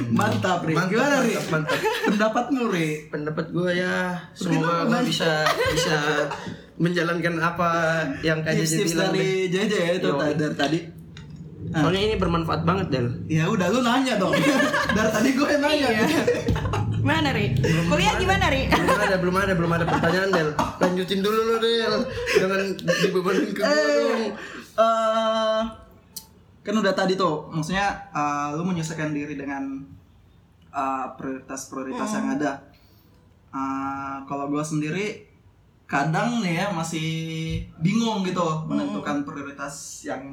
Mantap, 0.07 0.63
Ri. 0.63 0.71
Mantap, 0.71 0.91
Gimana, 0.95 1.15
Ri? 1.27 1.35
mantap, 1.35 1.47
mantap. 1.51 1.79
Pendapatmu, 2.07 2.61
Ri? 2.71 2.89
Pendapat 3.11 3.45
gue 3.51 3.71
ya, 3.75 4.15
semoga 4.31 4.87
gue 4.87 4.99
bisa 5.11 5.43
bisa 5.75 5.99
menjalankan 6.79 7.35
apa 7.37 7.69
yang 8.23 8.41
Kak 8.41 8.55
Jeje 8.55 8.79
Tips-tips 8.79 8.91
bilang 8.95 9.11
dari. 9.11 9.29
JJ 9.51 9.73
ya 9.75 9.91
itu 9.99 10.09
dari 10.15 10.55
tadi. 10.55 10.79
Soalnya 11.73 12.01
ini 12.11 12.15
bermanfaat 12.19 12.61
banget 12.63 12.87
Del. 12.91 13.07
Ya 13.27 13.43
udah 13.51 13.67
lu 13.71 13.83
nanya 13.83 14.15
dong. 14.15 14.31
dari 14.97 15.09
tadi 15.11 15.29
gue 15.35 15.47
yang 15.51 15.63
nanya. 15.67 15.87
Iya. 15.91 16.07
Mana, 17.03 17.35
Ri? 17.35 17.51
Kuliah 17.91 18.15
gimana, 18.15 18.47
Ri? 18.47 18.71
Belum 18.71 18.95
ada, 18.97 19.17
belum 19.19 19.35
ada, 19.35 19.53
belum 19.53 19.71
ada 19.75 19.85
pertanyaan 19.85 20.29
Del. 20.31 20.49
Lanjutin 20.55 21.19
dulu 21.19 21.39
lo 21.43 21.55
Del. 21.59 21.93
Jangan 22.39 22.59
dibebanin 22.79 23.51
ke 23.51 23.59
gue 23.59 23.67
dong. 23.67 24.23
Eh, 24.23 24.27
eh, 24.79 25.61
kan 26.63 26.75
udah 26.79 26.93
tadi 26.95 27.13
tuh, 27.13 27.51
maksudnya 27.51 28.07
eh, 28.09 28.47
lu 28.55 28.63
menyesuaikan 28.63 29.11
diri 29.11 29.35
dengan 29.35 29.83
eh, 30.71 31.05
prioritas-prioritas 31.19 32.09
yang 32.13 32.39
ada. 32.39 32.51
Eh, 33.51 34.15
kalau 34.23 34.47
gua 34.47 34.63
sendiri 34.63 35.27
kadang 35.83 36.41
nih 36.41 36.63
ya 36.63 36.67
masih 36.71 37.07
bingung 37.77 38.23
gitu 38.23 38.41
menentukan 38.65 39.21
prioritas 39.21 40.01
yang 40.01 40.23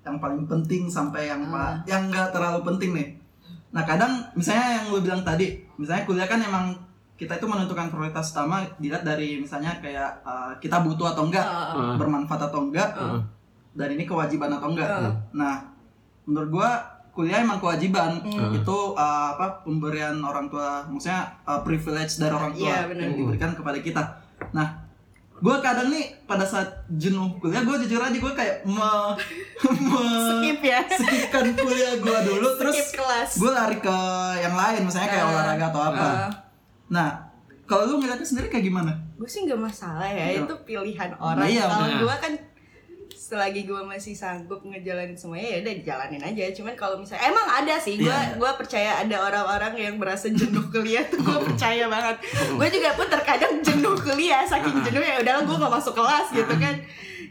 yang 0.00 0.16
paling 0.16 0.48
penting 0.48 0.88
sampai 0.88 1.28
yang 1.28 1.50
pa- 1.52 1.82
yang 1.84 2.08
nggak 2.08 2.32
terlalu 2.32 2.64
penting 2.64 2.90
nih. 2.96 3.08
Nah 3.70 3.84
kadang 3.84 4.24
misalnya 4.32 4.80
yang 4.80 4.84
lu 4.88 5.04
bilang 5.04 5.20
tadi, 5.20 5.60
misalnya 5.80 6.04
kuliah 6.04 6.28
kan 6.28 6.44
emang 6.44 6.76
kita 7.16 7.40
itu 7.40 7.48
menentukan 7.48 7.88
prioritas 7.88 8.36
utama 8.36 8.64
dilihat 8.76 9.04
dari 9.04 9.40
misalnya 9.40 9.76
kayak 9.80 10.20
uh, 10.24 10.52
kita 10.60 10.84
butuh 10.84 11.16
atau 11.16 11.28
enggak, 11.28 11.44
Uh, 11.72 11.96
bermanfaat 11.96 12.52
atau 12.52 12.68
enggak, 12.68 12.96
Heeh. 12.96 13.20
dan 13.76 13.88
ini 13.92 14.04
kewajiban 14.04 14.52
atau 14.52 14.72
enggak. 14.72 14.88
Uh. 14.88 15.12
Nah, 15.36 15.64
menurut 16.28 16.48
gua 16.60 16.70
kuliah 17.12 17.44
emang 17.44 17.60
kewajiban. 17.60 18.24
Hmm. 18.24 18.56
Itu 18.56 18.96
uh, 18.96 19.36
apa 19.36 19.60
pemberian 19.64 20.16
orang 20.24 20.48
tua, 20.48 20.88
maksudnya 20.88 21.28
uh, 21.44 21.60
privilege 21.60 22.16
dari 22.16 22.32
orang 22.32 22.52
tua 22.56 22.68
Iya, 22.72 22.88
benar. 22.88 23.02
yang 23.04 23.12
diberikan 23.16 23.50
kepada 23.52 23.78
kita. 23.84 24.02
Nah, 24.56 24.89
gua 25.40 25.56
kadang 25.58 25.88
nih 25.88 26.04
pada 26.22 26.44
saat 26.44 26.68
jenuh 26.90 27.32
kuliah, 27.36 27.60
gua 27.60 27.76
jujur 27.76 27.96
aja 27.96 28.12
gua 28.14 28.32
kayak 28.32 28.60
me, 28.62 28.76
me- 29.82 30.28
skip 30.30 30.60
ya. 30.62 30.80
skipkan 30.86 31.46
kuliah 31.54 31.96
gua 31.96 32.18
dulu 32.22 32.48
terus 32.56 32.76
skip 32.76 32.88
kelas. 32.96 33.30
gue 33.34 33.50
lari 33.50 33.78
ke 33.78 33.96
yang 34.38 34.52
lain 34.52 34.80
misalnya 34.82 35.08
kayak 35.08 35.22
Uh, 35.22 35.32
olahraga 35.32 35.64
atau 35.66 35.82
apa. 35.82 36.06
uh. 36.06 36.30
nah 36.88 37.08
kalau 37.64 37.86
lu 37.86 37.94
ngeliatnya 37.98 38.26
sendiri 38.26 38.48
kayak 38.48 38.66
gimana? 38.66 38.92
Gue 39.14 39.24
sih 39.24 39.42
nggak 39.42 39.56
masalah 39.58 40.04
ya 40.04 40.26
Iya. 40.28 40.42
itu 40.42 40.54
pilihan 40.60 41.10
orang. 41.16 41.46
Iya, 41.46 41.64
kalau 41.64 41.86
gue 41.98 42.14
kan 42.18 42.32
selagi 43.30 43.62
gue 43.62 43.78
masih 43.86 44.10
sanggup 44.10 44.58
ngejalanin 44.66 45.14
semuanya 45.14 45.54
ya 45.54 45.58
udah 45.62 45.74
dijalanin 45.78 46.18
aja. 46.18 46.50
Cuman 46.50 46.74
kalau 46.74 46.98
misalnya 46.98 47.30
emang 47.30 47.46
ada 47.46 47.78
sih 47.78 47.94
gue 47.94 48.10
Iya. 48.10 48.34
gua 48.34 48.58
percaya 48.58 49.06
ada 49.06 49.22
orang-orang 49.22 49.78
yang 49.78 49.94
merasa 50.02 50.26
jenuh 50.34 50.66
kuliah 50.66 51.06
tuh 51.06 51.22
gue 51.22 51.38
percaya 51.54 51.86
banget. 51.86 52.18
Gue 52.58 52.68
juga 52.74 52.90
pun 52.98 53.06
terkadang 53.06 53.62
jenuh 53.62 53.94
kuliah 53.94 54.42
saking 54.42 54.82
jenuh 54.90 54.98
ya 54.98 55.22
udahlah 55.22 55.46
gue 55.46 55.56
nggak 55.62 55.74
masuk 55.78 55.94
kelas 55.94 56.34
gitu 56.34 56.54
kan. 56.58 56.74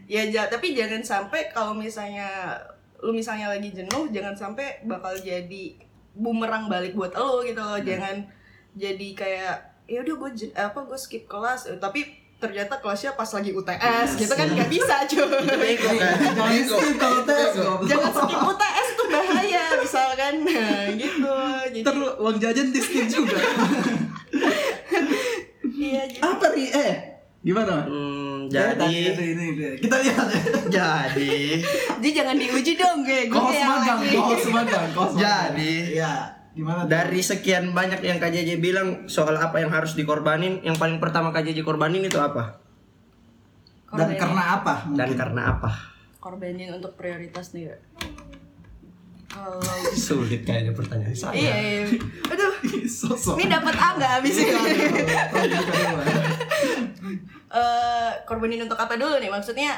Ya 0.07 0.23
tapi 0.47 0.71
jangan 0.71 1.03
sampai 1.03 1.51
kalau 1.51 1.75
misalnya 1.75 2.55
lu 3.03 3.11
misalnya 3.11 3.51
lagi 3.51 3.67
jenuh 3.75 4.07
jangan 4.15 4.35
sampai 4.39 4.79
bakal 4.87 5.11
jadi 5.19 5.75
bumerang 6.15 6.71
balik 6.71 6.95
buat 6.95 7.11
lo 7.11 7.43
gitu 7.43 7.59
loh. 7.59 7.75
Jangan 7.75 8.23
jadi 8.79 9.07
kayak 9.19 9.55
ya 9.91 9.99
udah 9.99 10.15
gue 10.15 10.29
apa 10.55 10.79
gue 10.79 10.95
skip 10.95 11.27
kelas. 11.27 11.67
Tapi 11.83 12.18
ternyata 12.39 12.79
kelasnya 12.79 13.11
pas 13.19 13.27
lagi 13.27 13.51
UTS 13.51 14.09
gitu 14.15 14.31
kan 14.31 14.47
nggak 14.47 14.71
bisa 14.71 14.95
cuy. 15.11 15.27
Bego 15.59 15.89
kan? 15.99 16.15
jangan 16.23 16.63
skip 16.63 16.95
goblok. 16.95 17.79
jangan 17.83 18.11
skip 18.15 18.39
UTS 18.39 18.87
tuh 18.95 19.07
bahaya 19.11 19.63
misalkan. 19.75 20.33
Nah, 20.47 20.83
gitu 21.03 21.35
jadi 21.75 21.91
lu 21.99 22.07
uang 22.23 22.37
jajan 22.39 22.71
di 22.71 22.79
skip 22.79 23.05
juga. 23.11 23.39
Iya 25.79 26.01
jadi 26.07 26.23
apa 26.23 26.45
ri? 26.55 26.65
Eh 26.71 26.93
gimana? 27.43 27.83
Hmm, 27.87 28.47
jadi 28.47 28.87
itu 28.87 29.23
ini 29.35 29.45
deh. 29.59 29.73
kita 29.83 29.95
lihat. 29.99 30.27
Ya 30.71 31.11
jadi 31.11 31.59
jadi 31.99 32.09
jangan 32.23 32.35
diuji 32.39 32.73
dong 32.79 33.03
gue 33.03 33.27
gue 33.27 33.41
kayak 33.51 33.67
magang 33.67 33.99
lagi. 33.99 34.15
kos 34.15 34.45
magang 34.47 34.87
kos 34.95 35.11
magang. 35.11 35.27
Jadi, 35.27 35.99
ya 35.99 36.38
gimana 36.51 36.79
tuh? 36.79 36.89
dari 36.89 37.21
sekian 37.21 37.71
banyak 37.71 37.99
yang 37.99 38.17
KJJ 38.17 38.57
bilang 38.57 38.87
soal 39.05 39.33
apa 39.33 39.57
yang 39.57 39.69
harus 39.69 39.93
dikorbanin, 39.93 40.59
yang 40.61 40.75
paling 40.75 40.97
pertama 40.97 41.29
KJJ 41.29 41.61
korbanin 41.61 42.03
itu 42.03 42.17
apa? 42.17 42.59
dan 43.87 44.05
Korbanin. 44.05 44.17
karena 44.17 44.43
apa 44.55 44.73
Dan 44.87 44.93
mungkin? 45.07 45.17
karena 45.17 45.41
apa? 45.49 45.69
korbanin 46.19 46.69
untuk 46.71 46.93
prioritas 46.93 47.51
nih 47.51 47.63
ya 47.65 47.77
kalau 49.25 49.61
Sulit 49.91 50.41
kayaknya 50.41 50.73
pertanyaan 50.73 51.13
saya. 51.13 51.33
iya, 51.33 51.53
iya. 51.55 51.85
aduh 52.25 52.53
sosok 52.99 53.37
ini 53.37 53.45
dapat 53.47 53.73
A 53.73 53.87
nggak 53.95 54.11
abis 54.19 54.35
Iya, 54.35 54.45
ini 54.47 54.57
aduh, 54.57 55.57
aduh, 55.57 55.61
aduh. 55.61 56.17
eh 57.51 58.11
korbanin 58.23 58.61
untuk 58.61 58.75
apa 58.75 58.93
dulu 58.93 59.17
nih 59.17 59.29
maksudnya 59.29 59.77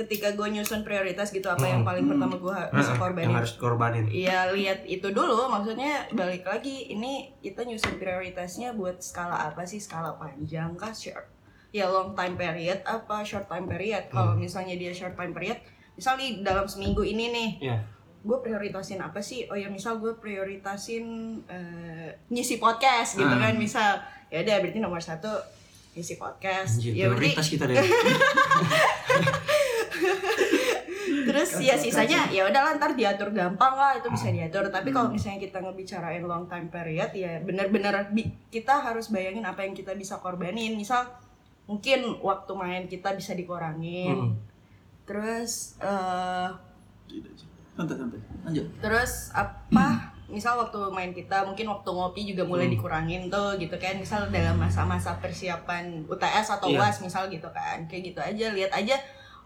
ketika 0.00 0.32
gue 0.32 0.48
nyusun 0.50 0.80
prioritas 0.80 1.28
gitu 1.28 1.44
apa 1.44 1.62
yang 1.62 1.82
paling 1.82 2.04
pertama 2.04 2.34
gue 2.34 2.56
bisa 2.72 2.92
Ah, 2.92 2.98
korbanin. 2.98 3.26
yang 3.26 3.36
harus 3.36 3.52
dikorbanin. 3.54 4.04
Iya 4.06 4.48
lihat 4.50 4.84
itu 4.84 5.08
dulu 5.08 5.46
maksudnya 5.46 6.08
balik 6.10 6.42
lagi 6.42 6.88
ini 6.88 7.12
kita 7.38 7.62
nyusun 7.62 7.96
prioritasnya 7.96 8.72
buat 8.72 8.98
skala 8.98 9.46
apa 9.46 9.62
sih? 9.62 9.76
Skala 9.76 10.14
panjang 10.14 10.72
kah? 10.74 10.90
Short 10.90 11.28
ya 11.70 11.86
long 11.86 12.12
time 12.12 12.34
period 12.34 12.80
apa? 12.82 13.22
Short 13.22 13.46
time 13.46 13.64
period. 13.64 14.08
Kalau 14.08 14.34
misalnya 14.34 14.74
dia 14.74 14.90
short 14.90 15.14
time 15.14 15.30
period 15.30 15.60
misal 15.92 16.16
nih 16.16 16.40
dalam 16.40 16.64
seminggu 16.64 17.02
ini 17.02 17.28
nih 17.28 17.50
Iya. 17.62 17.78
gue 18.20 18.38
prioritasin 18.38 18.98
apa 18.98 19.20
sih? 19.20 19.44
Oh 19.46 19.54
ya 19.54 19.68
misal 19.68 19.96
gue 19.96 20.12
prioritasin 20.14 21.04
eh, 21.46 22.08
ngisi 22.26 22.56
podcast 22.56 23.14
gitu 23.14 23.28
Ah. 23.28 23.40
kan 23.42 23.54
misal. 23.54 24.00
Ya 24.28 24.40
udah 24.40 24.56
berarti 24.58 24.78
nomor 24.78 24.98
satu 24.98 25.28
ngisi 25.90 26.16
podcast. 26.16 26.78
Anjir, 26.78 26.94
ya 26.94 27.06
berarti 27.06 27.34
prioritas 27.34 27.48
kita 27.48 27.64
deh. 27.66 27.76
terus 31.28 31.50
ya 31.58 31.74
sisanya 31.74 32.30
ya 32.30 32.46
udahlah 32.46 32.76
ntar 32.78 32.94
diatur 32.94 33.30
gampang 33.34 33.74
lah 33.74 33.98
itu 33.98 34.08
bisa 34.10 34.30
diatur. 34.30 34.68
Tapi 34.70 34.90
kalau 34.90 35.10
misalnya 35.10 35.40
kita 35.42 35.58
ngebicarain 35.62 36.22
long 36.24 36.46
time 36.46 36.68
period 36.70 37.10
ya 37.14 37.38
benar-benar 37.42 38.10
kita 38.50 38.74
harus 38.80 39.10
bayangin 39.10 39.44
apa 39.46 39.66
yang 39.66 39.74
kita 39.74 39.94
bisa 39.94 40.18
korbanin. 40.18 40.76
Misal 40.76 41.06
mungkin 41.70 42.18
waktu 42.22 42.52
main 42.54 42.84
kita 42.90 43.14
bisa 43.14 43.34
dikurangin. 43.34 44.34
Hmm. 44.34 44.34
terus 45.10 45.74
eh, 45.82 46.48
santai 47.74 47.96
santai. 47.98 48.20
Lanjut. 48.46 48.66
terus 48.78 49.34
apa 49.34 50.14
misal 50.30 50.54
waktu 50.54 50.78
main 50.94 51.10
kita 51.10 51.42
mungkin 51.42 51.66
waktu 51.66 51.90
ngopi 51.90 52.22
juga 52.30 52.46
mulai 52.46 52.70
dikurangin 52.70 53.26
tuh 53.26 53.58
gitu 53.58 53.74
kan. 53.74 53.98
Misal 53.98 54.30
dalam 54.30 54.54
masa-masa 54.54 55.18
persiapan 55.18 56.06
UTS 56.06 56.54
atau 56.54 56.70
Iya. 56.70 56.78
UAS 56.78 57.02
misal 57.02 57.26
gitu 57.26 57.50
kan. 57.50 57.82
Kayak 57.90 58.14
gitu 58.14 58.20
aja 58.22 58.46
lihat 58.54 58.70
aja 58.70 58.94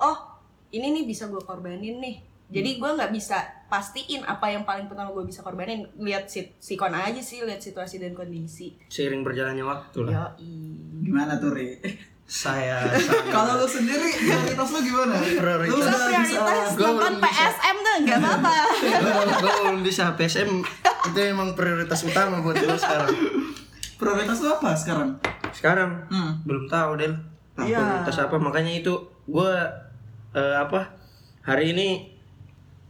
oh 0.00 0.33
ini 0.74 0.90
nih 0.92 1.04
bisa 1.04 1.26
gue 1.26 1.38
korbanin 1.38 1.96
nih 1.96 2.16
jadi 2.46 2.76
gue 2.76 2.90
nggak 2.92 3.10
bisa 3.10 3.40
pastiin 3.66 4.22
apa 4.22 4.46
yang 4.46 4.62
paling 4.62 4.84
pertama 4.84 5.10
gue 5.10 5.24
bisa 5.24 5.40
korbanin 5.40 5.86
lihat 5.96 6.26
si 6.26 6.44
sikon 6.54 6.92
aja 6.92 7.18
sih 7.18 7.40
lihat 7.40 7.58
situasi 7.58 7.96
dan 7.96 8.12
kondisi 8.12 8.76
Seiring 8.86 9.22
berjalannya 9.22 9.62
waktu 9.62 9.98
lah. 10.02 10.12
yo 10.12 10.24
gimana 11.00 11.36
tuh 11.36 11.50
ri 11.50 11.78
Saya 12.22 12.88
kalau 13.34 13.58
lu 13.58 13.66
sendiri 13.66 14.00
prioritas 14.08 14.68
lu 14.70 14.80
gimana 14.82 15.12
Prioritas. 15.20 15.68
lu 15.68 15.76
udah 15.78 15.98
prioritas 16.00 16.72
Gua 16.74 16.88
nonton. 16.90 17.14
PSM 17.20 17.76
tuh 17.78 17.94
nggak 18.02 18.18
apa-apa 18.18 18.54
gue 19.36 19.52
belum 19.60 19.78
bisa 19.82 20.04
PSM 20.14 20.50
itu 21.04 21.18
emang 21.20 21.52
prioritas 21.52 22.00
utama 22.02 22.40
buat 22.40 22.56
gue 22.56 22.78
sekarang. 22.78 23.12
prioritas 23.94 24.40
lu 24.40 24.48
apa 24.50 24.70
sekarang 24.72 25.10
Sekarang 25.50 25.90
hmm. 26.08 26.32
belum 26.42 26.64
tahu 26.66 26.90
Del. 26.96 27.14
Nah, 27.54 27.62
Iya. 27.62 27.78
Prioritas 27.78 28.18
apa 28.20 28.36
makanya 28.36 28.72
itu 28.74 28.92
gue 29.24 29.50
eh, 30.34 30.56
apa 30.56 30.90
hari 31.40 31.70
ini 31.70 31.88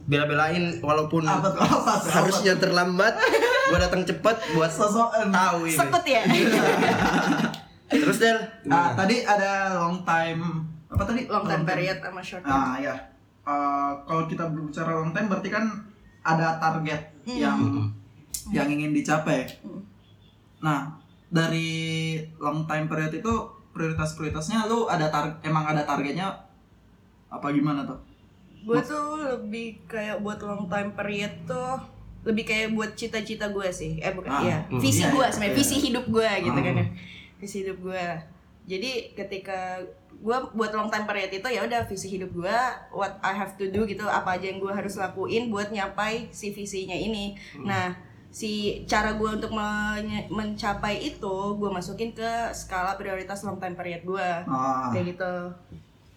bela-belain 0.01 0.77
walaupun 0.79 1.23
apa 1.23 1.49
tuh 1.49 1.61
apa 1.61 1.91
tuh 1.97 2.11
harusnya 2.11 2.53
terlambat 2.55 3.17
gue 3.65 3.79
datang 3.79 4.03
cepat 4.03 4.37
buat 4.53 4.69
sosokan 4.69 5.29
tahu 5.29 5.65
ini. 5.65 5.73
sekut 5.73 6.05
ya 6.05 6.21
Terus 7.85 8.17
Del, 8.17 8.37
Ah, 8.67 8.93
tadi 8.93 9.21
ada 9.21 9.77
long 9.79 10.01
time 10.01 10.41
apa 10.85 11.03
tadi 11.03 11.25
long 11.25 11.43
time 11.43 11.63
period 11.63 11.97
sama 11.99 12.21
short 12.21 12.41
time 12.41 12.53
Ah 12.55 12.75
ya. 12.77 12.95
Eh, 13.41 13.91
kalau 14.03 14.25
kita 14.25 14.45
berbicara 14.47 14.89
long 14.95 15.09
time 15.09 15.27
berarti 15.27 15.49
kan 15.49 15.65
ada 16.21 16.57
target 16.57 17.01
Hmm. 17.23 17.33
yang 17.35 17.59
yang 18.51 18.69
ingin 18.69 18.93
dicapai. 18.93 19.45
Hmm. 19.59 19.81
Nah, 20.59 20.93
dari 21.27 21.69
long 22.37 22.65
time 22.65 22.85
period 22.85 23.09
itu 23.11 23.33
prioritas-prioritasnya 23.69 24.65
lu 24.65 24.85
ada 24.85 25.09
tar 25.09 25.41
emang 25.41 25.65
ada 25.65 25.81
targetnya 25.81 26.29
apa 27.27 27.47
gimana 27.49 27.83
tuh? 27.83 27.99
gue 28.61 28.81
tuh 28.81 29.05
lebih 29.21 29.77
kayak 29.85 30.17
buat 30.19 30.41
long 30.41 30.65
time 30.65 30.89
period 30.91 31.29
tuh 31.45 31.77
lebih 32.25 32.43
kayak 32.43 32.73
buat 32.73 32.91
cita-cita 32.93 33.45
gue 33.47 33.69
sih. 33.69 34.01
Eh 34.01 34.09
bukan 34.09 34.25
Ah, 34.27 34.41
iya. 34.41 34.57
hmm, 34.65 34.81
visi 34.81 35.05
iya, 35.05 35.13
gue 35.13 35.21
iya, 35.21 35.29
sebenarnya 35.29 35.53
iya. 35.53 35.59
visi 35.61 35.75
hidup 35.79 36.05
gue 36.09 36.29
gitu 36.41 36.59
kan 36.59 36.73
Hmm. 36.73 36.81
ya. 36.81 36.87
Visi 37.37 37.55
hidup 37.61 37.77
gue 37.79 38.05
jadi 38.65 38.91
ketika 39.13 39.77
gue 40.15 40.37
buat 40.51 40.73
long 40.73 40.89
time 40.89 41.05
period 41.05 41.29
itu 41.29 41.45
ya 41.45 41.61
udah 41.61 41.85
visi 41.85 42.09
hidup 42.09 42.33
gue 42.33 42.57
what 42.89 43.21
I 43.21 43.29
have 43.31 43.53
to 43.55 43.69
do 43.69 43.85
gitu 43.85 44.01
apa 44.03 44.33
aja 44.33 44.49
yang 44.49 44.57
gue 44.57 44.73
harus 44.73 44.97
lakuin 44.97 45.53
buat 45.53 45.69
nyapai 45.69 46.33
si 46.33 46.49
visinya 46.49 46.97
ini. 46.97 47.37
Nah 47.59 47.93
si 48.27 48.51
cara 48.83 49.13
gue 49.13 49.29
untuk 49.31 49.53
mencapai 50.27 51.05
itu 51.05 51.35
gue 51.53 51.69
masukin 51.69 52.11
ke 52.11 52.31
skala 52.51 52.95
prioritas 52.95 53.45
long 53.45 53.55
time 53.55 53.73
period 53.73 54.01
gue 54.01 54.29
Ah, 54.43 54.89
kayak 54.89 55.13
gitu 55.13 55.33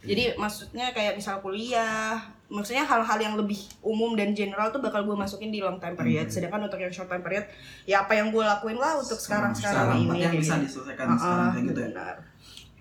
jadi 0.00 0.34
maksudnya 0.34 0.90
kayak 0.90 1.14
misal 1.14 1.38
kuliah 1.38 2.16
maksudnya 2.48 2.80
hal-hal 2.82 3.18
yang 3.18 3.34
lebih 3.34 3.58
umum 3.80 4.14
dan 4.14 4.32
general 4.32 4.68
tuh 4.68 4.78
bakal 4.78 5.02
gue 5.02 5.12
masukin 5.12 5.50
di 5.50 5.58
long 5.58 5.76
time 5.76 5.92
period 5.92 6.24
Hmm. 6.24 6.32
sedangkan 6.32 6.64
untuk 6.64 6.78
yang 6.78 6.88
short 6.88 7.06
time 7.06 7.20
period 7.20 7.44
ya 7.84 8.02
apa 8.02 8.14
yang 8.14 8.30
gue 8.30 8.40
lakuin 8.40 8.76
lah 8.76 8.96
untuk 8.96 9.18
sekarang 9.18 9.52
sekarang 9.52 9.92
sekarang, 9.92 9.98
ini 10.06 10.18
yang 10.18 10.32
kayak 10.32 10.40
bisa 10.40 10.54
gitu. 10.56 10.64
diselesaikan 10.80 11.06
Ah, 11.06 11.16
sekarang 11.16 11.46
kayak 11.50 11.64
gitu 11.66 11.80
ya. 11.80 11.88
benar. 11.90 12.14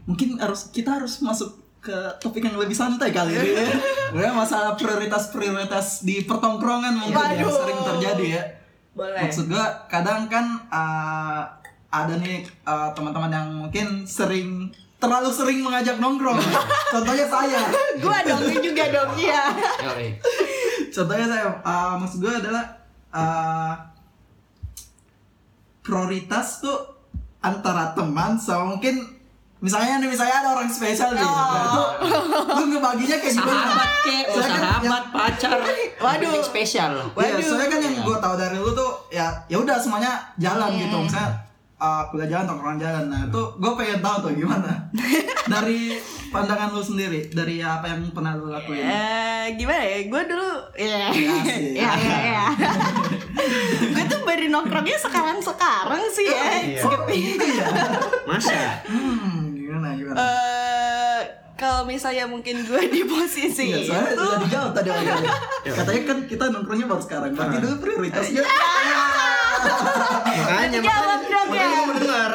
Mungkin 0.06 0.30
harus 0.38 0.62
kita 0.69 0.89
harus 0.95 1.19
masuk 1.19 1.51
ke 1.77 1.91
topik 2.17 2.39
yang 2.41 2.56
lebih 2.56 2.71
santai 2.73 3.12
kali 3.12 3.34
ini 3.34 3.49
ya. 3.53 3.67
Ya, 4.23 4.32
masalah 4.32 4.71
prioritas-prioritas 4.73 6.01
di 6.01 6.23
pertongkrongan 6.23 6.95
mungkin 6.95 7.19
yang 7.34 7.43
Waduh. 7.43 7.60
sering 7.60 7.80
terjadi 7.84 8.25
ya. 8.39 8.43
boleh 8.93 9.19
Maksud 9.19 9.45
gua 9.47 9.65
kadang 9.86 10.25
kan 10.25 10.45
uh, 10.69 11.43
ada 11.88 12.15
nih 12.15 12.47
uh, 12.63 12.89
teman-teman 12.91 13.30
yang 13.30 13.47
mungkin 13.60 13.88
sering 14.03 14.71
terlalu 14.98 15.30
sering 15.30 15.62
mengajak 15.62 15.98
nongkrong. 15.98 16.42
Contohnya 16.90 17.26
saya. 17.26 17.62
gue 18.02 18.18
dong 18.24 18.42
juga 18.60 18.84
dong 18.90 19.12
iya 19.16 19.44
Contohnya 20.90 21.26
saya 21.26 21.46
uh, 21.62 21.94
maksud 21.96 22.18
gua 22.20 22.34
adalah 22.36 22.66
uh, 23.10 23.74
prioritas 25.82 26.60
tuh 26.60 26.78
antara 27.40 27.94
teman 27.94 28.36
sama 28.36 28.76
mungkin 28.76 29.06
misalnya 29.58 29.98
nih 29.98 30.10
misalnya 30.12 30.36
ada 30.38 30.50
orang 30.54 30.68
spesial 30.68 31.10
nih 31.12 31.22
Oh. 31.22 31.34
nah, 31.34 31.62
itu 31.64 31.84
lu 32.52 32.64
ngebaginya 32.72 33.18
kayak 33.18 33.34
gimana 33.34 33.58
sahabat 33.64 33.90
kek 34.04 34.26
oh, 34.28 34.36
kan 34.36 34.50
sahabat 34.54 35.04
pacar 35.10 35.58
Waduh. 35.98 36.30
Yang 36.32 36.46
spesial 36.46 36.92
Iya, 36.94 37.06
Waduh. 37.16 37.42
soalnya 37.42 37.68
kan 37.68 37.80
yang 37.82 37.96
gue 37.98 38.18
tahu 38.20 38.34
dari 38.36 38.58
lu 38.58 38.72
tuh 38.72 38.92
ya 39.10 39.28
ya 39.46 39.58
udah 39.58 39.78
semuanya 39.78 40.12
jalan 40.38 40.70
Hmm. 40.70 40.80
gitu 40.80 40.96
misalnya 41.00 41.32
uh, 41.78 42.04
kuliah 42.10 42.28
jalan 42.28 42.46
tongkrongan 42.46 42.80
jalan 42.80 43.04
nah 43.08 43.22
itu 43.24 43.42
gue 43.54 43.72
pengen 43.74 44.00
tahu 44.02 44.16
tuh 44.20 44.32
gimana 44.34 44.72
dari 45.54 45.80
pandangan 46.28 46.74
lu 46.74 46.82
sendiri 46.82 47.32
dari 47.32 47.62
apa 47.62 47.88
yang 47.88 48.10
pernah 48.12 48.36
lu 48.36 48.50
lakuin 48.50 48.84
Eh, 48.84 49.56
gimana 49.56 49.80
ya? 49.80 50.00
Gue 50.06 50.22
dulu 50.28 50.50
ya. 50.76 51.08
Asik. 51.08 51.72
ya 51.80 51.92
ya 51.96 52.18
ya. 52.20 52.44
gue 53.96 54.04
tuh 54.06 54.20
baru 54.22 54.46
nongkrongnya 54.50 54.98
sekarang-sekarang 55.00 56.04
sih 56.12 56.26
ya. 56.28 56.44
Iya. 56.60 56.82
oh 56.84 57.00
gitu 57.08 57.46
ya 57.48 57.68
masa 58.28 58.84
hmm 58.84 59.56
gimana 59.56 59.88
gimana 59.96 60.16
Eh, 60.18 61.22
kalau 61.56 61.88
misalnya 61.88 62.28
mungkin 62.28 62.62
gue 62.62 62.82
di 62.88 63.02
posisi 63.04 63.72
Iya, 63.72 63.78
itu 63.80 63.90
soalnya 63.90 64.13
sudah 64.13 64.40
dijawab 64.44 64.72
tadi 64.74 64.90
awalnya. 64.92 65.34
Katanya 65.63 66.02
kan 66.06 66.18
kita 66.28 66.44
nongkrongnya 66.52 66.86
baru 66.86 67.02
sekarang. 67.02 67.32
Berarti 67.34 67.58
dulu 67.58 67.76
prioritasnya 67.82 68.42
makanya 69.60 70.80
Jawab 70.80 70.88
makanya 70.88 71.28
dong, 71.28 71.48
makanya 71.48 71.58
ya. 71.58 71.67
gue 71.67 71.84
mau 71.84 71.96
dengar 71.98 72.32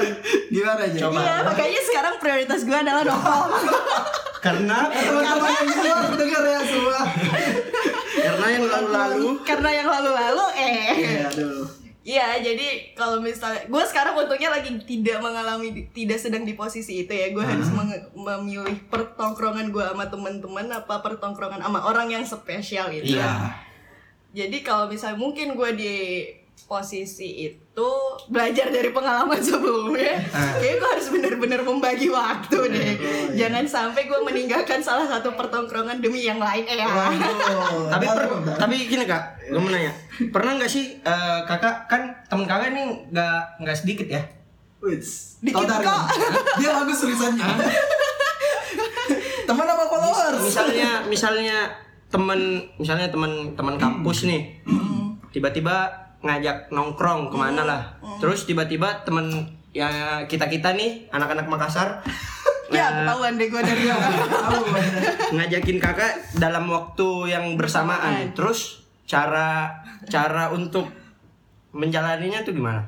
gimana 0.48 0.82
aja? 0.82 0.98
Coba. 1.00 1.18
Iya, 1.18 1.34
makanya 1.44 1.80
sekarang 1.82 2.14
prioritas 2.18 2.60
gue 2.62 2.78
adalah 2.78 3.02
nongkrong. 3.02 3.50
karena 4.44 4.78
Teman-teman 4.90 5.52
yang 5.54 5.68
luar 5.78 6.06
dengar 6.12 6.42
ya 6.44 6.60
semua. 6.62 7.00
karena 8.12 8.46
yang 8.48 8.64
lalu-lalu 8.66 9.26
Karena 9.42 9.70
yang 9.70 9.88
lalu-lalu 9.88 10.44
eh. 10.52 10.90
Iya, 10.92 11.20
aduh. 11.28 11.64
Iya, 12.02 12.42
jadi 12.42 12.66
kalau 12.92 13.22
misalnya 13.22 13.62
gue 13.62 13.84
sekarang 13.86 14.18
untungnya 14.18 14.50
lagi 14.50 14.74
tidak 14.82 15.22
mengalami 15.22 15.86
tidak 15.88 16.18
sedang 16.18 16.42
di 16.42 16.52
posisi 16.52 17.00
itu 17.00 17.12
ya. 17.12 17.30
Gue 17.30 17.40
harus 17.40 17.70
menge- 17.70 18.10
memilih 18.12 18.74
pertongkrongan 18.88 19.70
gue 19.70 19.84
sama 19.84 20.10
teman-teman 20.10 20.66
apa 20.68 20.98
pertongkrongan 20.98 21.62
sama 21.62 21.78
orang 21.80 22.10
yang 22.10 22.22
spesial 22.22 22.90
itu. 22.90 23.14
iya 23.14 23.54
Jadi 24.34 24.60
kalau 24.60 24.90
misalnya 24.90 25.14
mungkin 25.14 25.54
gue 25.54 25.70
di 25.72 25.94
posisi 26.66 27.52
itu 27.52 27.90
belajar 28.32 28.72
dari 28.72 28.88
pengalaman 28.96 29.36
sebelumnya, 29.44 30.24
kayaknya 30.32 30.74
gue 30.80 30.88
harus 30.88 31.08
bener-bener 31.12 31.60
membagi 31.60 32.08
waktu 32.08 32.58
deh. 32.72 32.92
Jangan 33.36 33.64
sampai 33.68 34.08
gue 34.08 34.20
meninggalkan 34.24 34.80
salah 34.80 35.04
satu 35.04 35.36
pertongkrongan 35.36 36.00
demi 36.00 36.24
yang 36.24 36.40
lain 36.40 36.64
eh 36.64 36.80
ya. 36.80 36.88
Tapi 37.92 38.06
per, 38.08 38.24
tapi 38.56 38.74
gini 38.88 39.04
kak 39.04 39.52
gue 39.52 39.60
mau 39.60 39.68
nanya 39.68 39.92
pernah 40.32 40.56
nggak 40.56 40.70
sih 40.70 40.96
eh, 41.02 41.40
kakak 41.44 41.90
kan 41.90 42.08
temen 42.30 42.48
kakak 42.48 42.72
ini 42.72 43.04
nggak 43.12 43.60
nggak 43.60 43.76
sedikit 43.76 44.08
ya 44.08 44.22
Wits. 44.82 45.38
Dikit 45.38 45.62
kok. 45.62 46.02
Dia 46.58 46.70
bagus 46.74 46.98
tulisannya. 47.06 47.46
Teman 49.46 49.66
apa 49.66 49.84
followers? 49.86 50.42
misalnya 50.42 50.90
misalnya 51.06 51.58
temen 52.10 52.66
misalnya 52.76 53.08
temen 53.08 53.54
teman 53.54 53.78
kampus 53.78 54.26
nih 54.28 54.58
tiba-tiba 55.32 55.88
ngajak 56.22 56.70
nongkrong 56.70 57.28
ke 57.28 57.36
mana 57.36 57.62
lah. 57.62 57.82
Terus 58.18 58.46
tiba-tiba 58.46 59.02
temen 59.02 59.26
ya 59.70 59.88
kita 60.24 60.46
kita 60.46 60.72
nih 60.72 61.10
anak-anak 61.10 61.46
Makassar. 61.46 61.88
Ya, 62.72 62.88
ketahuan 62.88 63.36
deh 63.36 63.52
gue 63.52 63.60
dari 63.60 63.84
ngajakin 65.36 65.76
kakak 65.76 66.12
dalam 66.40 66.64
waktu 66.72 67.28
yang 67.28 67.52
bersamaan. 67.52 68.32
Terus 68.32 68.88
cara 69.04 69.68
cara 70.08 70.48
untuk 70.48 70.88
menjalaninya 71.72 72.40
tuh 72.40 72.52
gimana 72.52 72.84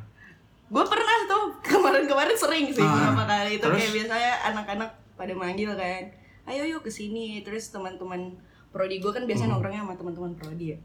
gue 0.64 0.84
pernah 0.84 1.18
tuh 1.28 1.52
kemarin-kemarin 1.60 2.32
sering 2.34 2.66
sih 2.68 2.80
Ah, 2.80 3.12
beberapa 3.12 3.22
kali 3.28 3.50
itu. 3.56 3.64
Terus? 3.64 3.78
kayak 3.78 3.92
biasanya 3.94 4.32
anak-anak 4.52 4.90
pada 5.14 5.32
manggil 5.36 5.70
kan 5.76 6.02
ayo 6.44 6.64
yuk 6.66 6.82
ke 6.82 6.90
sini 6.90 7.40
terus 7.40 7.68
teman-teman 7.68 8.34
prodi 8.68 8.98
gue 8.98 9.08
kan 9.08 9.24
biasanya 9.24 9.54
nongkrongnya 9.54 9.84
sama 9.84 9.94
teman-teman 9.94 10.32
prodi 10.34 10.74
ya 10.74 10.78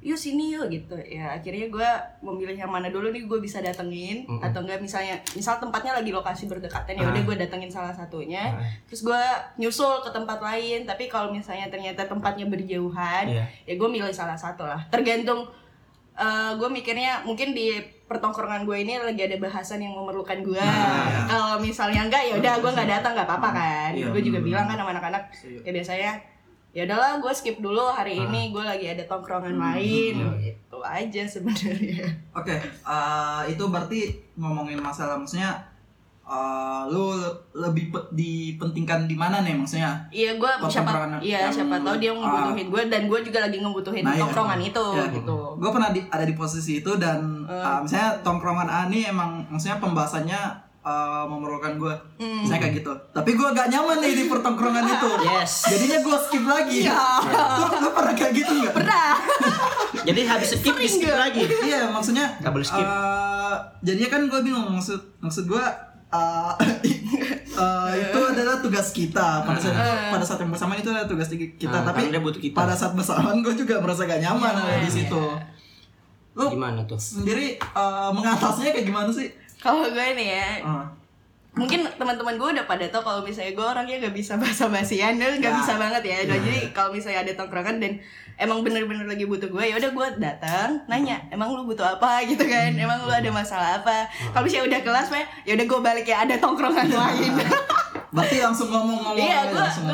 yuk 0.00 0.16
sini 0.16 0.56
yuk 0.56 0.66
gitu 0.68 0.96
ya 0.96 1.36
akhirnya 1.36 1.68
gue 1.68 1.90
memilih 2.22 2.56
yang 2.56 2.72
mana 2.72 2.88
dulu 2.88 3.08
nih 3.08 3.28
gue 3.28 3.38
bisa 3.38 3.60
datengin 3.60 4.24
Mm-mm. 4.24 4.40
atau 4.40 4.64
enggak 4.64 4.80
misalnya 4.80 5.20
misal 5.32 5.56
tempatnya 5.56 5.92
lagi 5.92 6.08
lokasi 6.08 6.48
berdekatan 6.48 6.96
ya 6.96 7.04
udah 7.04 7.12
Ah. 7.14 7.26
gue 7.26 7.36
datengin 7.36 7.68
salah 7.68 7.92
satunya 7.92 8.56
Ah. 8.56 8.64
terus 8.84 9.02
gue 9.02 9.22
nyusul 9.56 10.00
ke 10.00 10.08
tempat 10.08 10.40
lain 10.40 10.84
tapi 10.84 11.06
kalau 11.06 11.28
misalnya 11.28 11.68
ternyata 11.68 12.04
tempatnya 12.04 12.46
berjauhan 12.46 13.28
Iya. 13.28 13.44
ya 13.66 13.74
gue 13.76 13.88
milih 13.90 14.08
salah 14.10 14.34
satu 14.34 14.64
lah 14.64 14.80
tergantung 14.88 15.44
gue 16.52 16.68
mikirnya 16.70 17.20
mungkin 17.22 17.52
di 17.52 17.76
pertongkrongan 18.04 18.64
gue 18.64 18.76
ini 18.76 18.96
lagi 18.96 19.22
ada 19.22 19.36
bahasan 19.38 19.80
yang 19.80 19.92
memerlukan 19.94 20.40
gue 20.40 20.56
Nah. 20.56 21.24
kalau 21.26 21.56
misalnya 21.58 22.00
enggak 22.02 22.24
ya 22.24 22.34
udah 22.34 22.54
gue 22.58 22.70
nggak 22.70 22.88
datang 22.90 23.12
nggak 23.12 23.28
apa-apa 23.28 23.48
kan 23.50 23.90
Iya, 23.92 24.08
gue 24.08 24.22
juga 24.22 24.40
bilang 24.40 24.64
kan 24.64 24.76
sama 24.76 24.90
anak-anak 24.90 25.22
Iya. 25.38 25.60
ya 25.62 25.70
biasanya 25.70 26.12
ya 26.70 26.82
udahlah 26.84 27.18
gue 27.18 27.32
skip 27.32 27.58
dulu 27.58 27.82
hari 27.88 28.14
Ah. 28.14 28.24
ini 28.24 28.48
gue 28.48 28.62
lagi 28.62 28.86
ada 28.88 29.02
tongkrongan 29.04 29.52
Hmm, 29.52 29.62
lain 29.68 30.14
iya. 30.38 30.54
itu 30.54 30.78
aja 30.80 31.22
sebenarnya 31.24 32.06
Oke, 32.38 32.54
eh, 32.56 33.40
itu 33.46 33.64
berarti 33.64 34.00
ngomongin 34.34 34.78
masalah 34.78 35.14
maksudnya 35.14 35.50
eh, 36.22 36.82
lu 36.86 37.10
lebih 37.52 37.90
pe- 37.90 38.06
dipentingkan 38.12 39.04
di 39.04 39.14
mana 39.14 39.40
nih 39.40 39.50
maksudnya? 39.52 39.98
iya 40.08 40.30
gue 40.32 40.50
siapa 40.64 41.18
iya 41.18 41.50
siapa 41.50 41.74
tahu 41.76 41.98
dia 41.98 42.10
ah. 42.10 42.16
ngebutuhin 42.16 42.66
gue 42.68 42.82
dan 42.86 43.02
gue 43.04 43.18
juga 43.20 43.38
lagi 43.40 43.58
ngebutuhin 43.58 44.02
Nah, 44.02 44.14
iya. 44.14 44.22
tongkrongan 44.22 44.60
itu 44.60 44.86
Ya, 44.94 45.04
gitu 45.10 45.38
Gue 45.58 45.70
pernah 45.70 45.90
di, 45.90 46.00
ada 46.06 46.22
di 46.22 46.34
posisi 46.34 46.78
itu 46.78 46.92
dan 46.96 47.18
Eh. 47.44 47.58
uh, 47.58 47.82
misalnya 47.82 48.14
tongkrongan 48.20 48.68
A 48.68 48.86
ini 48.86 49.04
emang 49.04 49.42
maksudnya 49.44 49.76
pembahasannya 49.76 50.69
uh, 50.82 51.24
memerlukan 51.26 51.76
gue, 51.76 51.94
Hmm. 52.16 52.40
misalnya 52.40 52.60
kayak 52.62 52.74
gitu. 52.78 52.92
Tapi 53.10 53.30
gue 53.32 53.48
gak 53.50 53.68
nyaman 53.68 53.96
nih 53.98 54.12
di 54.14 54.24
pertongkrongan 54.26 54.84
itu. 54.84 55.10
Yes. 55.26 55.52
Jadinya 55.66 55.98
gue 56.00 56.16
skip 56.22 56.44
lagi. 56.44 56.78
Iya. 56.82 57.00
Lu, 57.56 57.64
lu 57.78 57.90
pernah 57.90 58.12
kayak 58.12 58.32
gitu 58.34 58.52
nggak? 58.54 58.72
pernah 58.72 59.12
jadi 60.08 60.20
habis 60.24 60.48
skip 60.52 60.72
di 60.74 60.86
skip 60.86 61.12
lagi 61.12 61.44
Iya, 61.44 61.90
maksudnya 61.90 62.32
Double 62.44 62.62
skip. 62.62 62.80
uh, 62.80 63.56
jadinya 63.80 64.08
kan 64.08 64.22
gue 64.24 64.40
bingung 64.40 64.70
maksud 64.70 64.96
maksud 65.18 65.44
gue 65.44 65.64
uh, 66.08 66.52
uh, 67.54 67.90
itu 67.92 68.18
adalah 68.22 68.56
tugas 68.58 68.88
kita 68.90 69.42
pada 69.42 69.58
saat 69.58 69.76
pada 70.08 70.24
saat 70.24 70.38
yang 70.38 70.48
bersamaan 70.48 70.78
itu 70.78 70.88
adalah 70.88 71.04
tugas 71.04 71.28
kita 71.28 71.68
Nah, 71.68 71.82
tapi 71.84 72.08
butuh 72.14 72.40
kita. 72.40 72.56
pada 72.56 72.72
saat 72.72 72.94
bersamaan 72.94 73.40
gue 73.40 73.52
juga 73.54 73.76
merasa 73.78 74.04
gak 74.04 74.20
nyaman 74.20 74.52
ada 74.54 74.80
di 74.80 74.90
situ 74.90 75.22
lu 76.30 76.44
gimana 76.48 76.86
tuh 76.86 76.96
sendiri 76.96 77.58
uh, 77.74 78.08
mengatasnya 78.10 78.70
kayak 78.70 78.86
gimana 78.86 79.10
sih 79.10 79.28
kalau 79.60 79.86
gue 79.88 80.06
nih 80.16 80.28
ya 80.40 80.50
Uh, 80.60 80.84
mungkin 81.50 81.82
teman-teman 81.98 82.38
gue 82.38 82.48
udah 82.56 82.66
pada 82.66 82.86
tau 82.94 83.02
kalau 83.02 83.26
misalnya 83.26 83.58
gue 83.58 83.66
orangnya 83.66 83.96
gak 84.06 84.14
bisa 84.14 84.38
bahasa 84.38 84.70
basian 84.70 85.18
dan 85.18 85.42
gak 85.42 85.54
bisa 85.58 85.74
banget 85.74 86.02
ya. 86.06 86.18
Nah, 86.30 86.38
jadi 86.38 86.60
kalau 86.70 86.94
misalnya 86.94 87.26
ada 87.26 87.32
tongkrongan 87.34 87.82
dan 87.82 87.98
emang 88.38 88.62
bener-bener 88.62 89.02
lagi 89.02 89.26
butuh 89.26 89.50
gue 89.50 89.64
ya 89.66 89.74
udah 89.76 89.90
gue 89.90 90.06
datang 90.22 90.80
nanya 90.86 91.18
emang 91.34 91.50
lu 91.50 91.66
butuh 91.66 91.98
apa? 91.98 92.22
gitu 92.30 92.46
kan. 92.46 92.70
Emang 92.78 93.02
lu 93.02 93.10
ada 93.10 93.30
masalah 93.34 93.82
apa? 93.82 94.06
Kalau 94.30 94.46
misalnya 94.46 94.78
udah 94.78 94.80
kelas 94.86 95.08
mah 95.10 95.26
ya 95.42 95.52
udah 95.58 95.66
gue 95.66 95.80
balik 95.82 96.06
ya 96.06 96.22
ada 96.22 96.34
tongkrongan 96.38 96.86
lain. 97.02 97.32
Berarti 98.14 98.36
langsung 98.42 98.70
ngomong-ngomong 98.70 99.18
iya 99.18 99.50
gue 99.50 99.58
langsung 99.58 99.86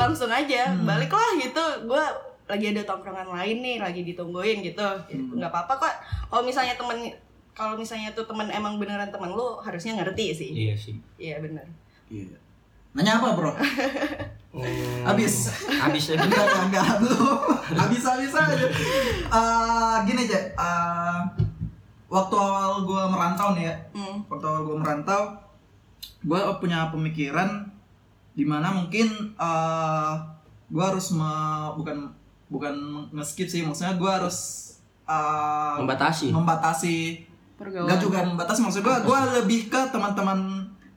langsung 0.00 0.30
aja 0.32 0.72
baliklah 0.88 1.30
gitu. 1.36 1.64
Gue 1.84 2.04
lagi 2.48 2.64
ada 2.72 2.82
tongkrongan 2.88 3.28
lain 3.28 3.56
nih 3.60 3.76
lagi 3.76 4.08
ditungguin 4.08 4.64
gitu. 4.64 4.84
Nggak 5.36 5.52
apa-apa 5.52 5.84
kok. 5.84 5.94
Kalau 6.32 6.42
misalnya 6.48 6.80
temen 6.80 7.12
kalau 7.52 7.74
misalnya 7.74 8.10
tuh 8.10 8.24
temen 8.24 8.48
emang 8.48 8.76
beneran 8.76 9.08
temen 9.08 9.28
lu 9.28 9.58
harusnya 9.58 9.92
ngerti 9.94 10.26
sih. 10.32 10.50
Iya 10.50 10.74
sih. 10.74 10.96
Iya 11.16 11.38
bener. 11.38 11.64
Iya. 12.06 12.36
nanya 12.92 13.16
apa 13.16 13.32
bro? 13.32 13.52
Hmm, 14.52 14.60
Habis. 15.08 15.48
habis 15.74 16.04
lagi 16.08 16.22
enggak 16.22 16.44
enggak, 16.44 16.64
enggak 16.68 16.86
belum 17.00 17.40
habis 17.74 18.02
habis 18.02 18.30
aja. 18.30 18.66
Eh, 19.26 19.94
gini 20.04 20.20
aja 20.22 20.40
eh, 20.50 21.18
waktu 22.06 22.34
awal 22.34 22.84
gue 22.84 23.02
merantau 23.06 23.52
nih 23.52 23.64
ya. 23.64 23.74
Hmm. 23.92 24.20
waktu 24.28 24.44
awal 24.44 24.62
gue 24.62 24.76
merantau 24.76 25.22
gue 26.20 26.40
punya 26.58 26.88
pemikiran 26.88 27.64
di 28.32 28.44
mana 28.44 28.68
mungkin 28.70 29.08
eh 29.34 30.12
gue 30.68 30.84
harus 30.84 31.12
me- 31.12 31.72
bukan 31.74 32.12
bukan 32.46 32.74
nge-skip 33.10 33.44
sih. 33.46 33.60
Maksudnya 33.62 33.96
gue 33.96 34.10
harus 34.10 34.68
eh, 35.02 35.76
Membatasi. 35.80 36.28
membatasi 36.28 36.96
pergaulan 37.62 37.86
Enggak 37.86 38.00
juga 38.00 38.18
membatasi 38.24 38.60
maksud 38.60 38.80
gue 38.82 38.96
gue 39.00 39.18
lebih 39.38 39.60
ke 39.66 39.80
teman-teman 39.88 40.38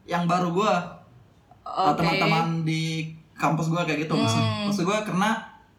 yang 0.04 0.26
baru 0.26 0.50
gue 0.52 0.74
Oke. 1.62 1.98
teman-teman 1.98 2.62
di 2.62 3.10
kampus 3.34 3.68
gue 3.68 3.82
kayak 3.82 4.00
gitu 4.02 4.14
maksud, 4.14 4.38
Hmm. 4.38 4.66
maksud 4.68 4.84
gue 4.84 4.98
karena 5.04 5.30